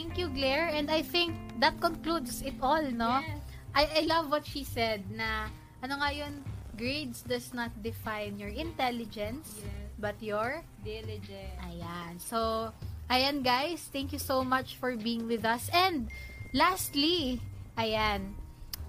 Thank 0.00 0.16
you, 0.16 0.32
Claire. 0.32 0.72
And 0.72 0.88
I 0.88 1.04
think 1.04 1.36
that 1.60 1.76
concludes 1.76 2.40
it 2.40 2.56
all, 2.64 2.80
no? 2.80 3.20
Yes. 3.20 3.36
I, 3.76 3.84
I 4.00 4.02
love 4.08 4.32
what 4.32 4.48
she 4.48 4.64
said 4.64 5.04
na, 5.12 5.52
ano 5.84 6.00
nga 6.00 6.08
yun, 6.08 6.40
grades 6.72 7.20
does 7.20 7.52
not 7.52 7.68
define 7.84 8.40
your 8.40 8.48
intelligence, 8.48 9.60
Yes. 9.60 9.92
but 10.00 10.16
your 10.24 10.64
Diligent. 10.80 11.52
Ayan. 11.60 12.16
So, 12.16 12.72
ayan 13.12 13.44
guys, 13.44 13.92
thank 13.92 14.16
you 14.16 14.18
so 14.18 14.40
much 14.40 14.80
for 14.80 14.96
being 14.96 15.28
with 15.28 15.44
us. 15.44 15.68
And, 15.68 16.08
lastly, 16.56 17.44
ayan, 17.76 18.40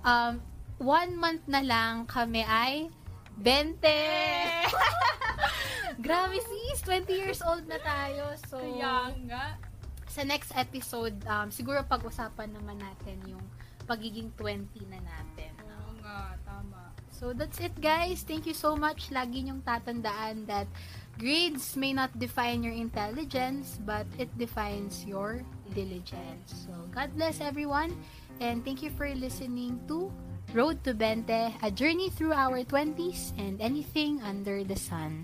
um, 0.08 0.40
one 0.80 1.20
month 1.20 1.44
na 1.44 1.60
lang 1.60 2.08
kami 2.08 2.48
ay 2.48 2.88
20! 3.36 3.84
Grabe 6.08 6.40
sis, 6.40 6.80
20 6.88 7.12
years 7.12 7.44
old 7.44 7.68
na 7.68 7.84
tayo. 7.84 8.32
So, 8.48 8.64
Kaya 8.64 9.12
nga. 9.28 9.71
Sa 10.12 10.28
next 10.28 10.52
episode, 10.54 11.16
um, 11.24 11.48
siguro 11.48 11.80
pag-usapan 11.88 12.52
naman 12.52 12.78
natin 12.78 13.16
yung 13.24 13.44
pagiging 13.88 14.30
20 14.36 14.68
na 14.92 15.00
natin. 15.00 15.52
Oo 15.64 15.92
nga, 16.04 16.36
tama. 16.44 16.92
So 17.12 17.32
that's 17.38 17.62
it 17.62 17.78
guys. 17.80 18.26
Thank 18.26 18.50
you 18.50 18.58
so 18.58 18.74
much. 18.74 19.14
Lagi 19.14 19.46
niyong 19.46 19.62
tatandaan 19.62 20.50
that 20.50 20.66
grades 21.22 21.78
may 21.78 21.94
not 21.94 22.10
define 22.18 22.66
your 22.66 22.74
intelligence, 22.74 23.78
but 23.86 24.10
it 24.18 24.32
defines 24.42 25.06
your 25.06 25.46
diligence. 25.78 26.66
So 26.68 26.74
God 26.92 27.14
bless 27.14 27.38
everyone 27.40 27.94
and 28.42 28.66
thank 28.66 28.82
you 28.82 28.90
for 28.98 29.06
listening 29.14 29.78
to 29.86 30.10
Road 30.52 30.84
to 30.84 30.92
Bente, 30.92 31.54
a 31.64 31.70
journey 31.72 32.12
through 32.12 32.36
our 32.36 32.66
20s 32.68 33.32
and 33.40 33.62
anything 33.62 34.20
under 34.20 34.66
the 34.68 34.76
sun. 34.76 35.24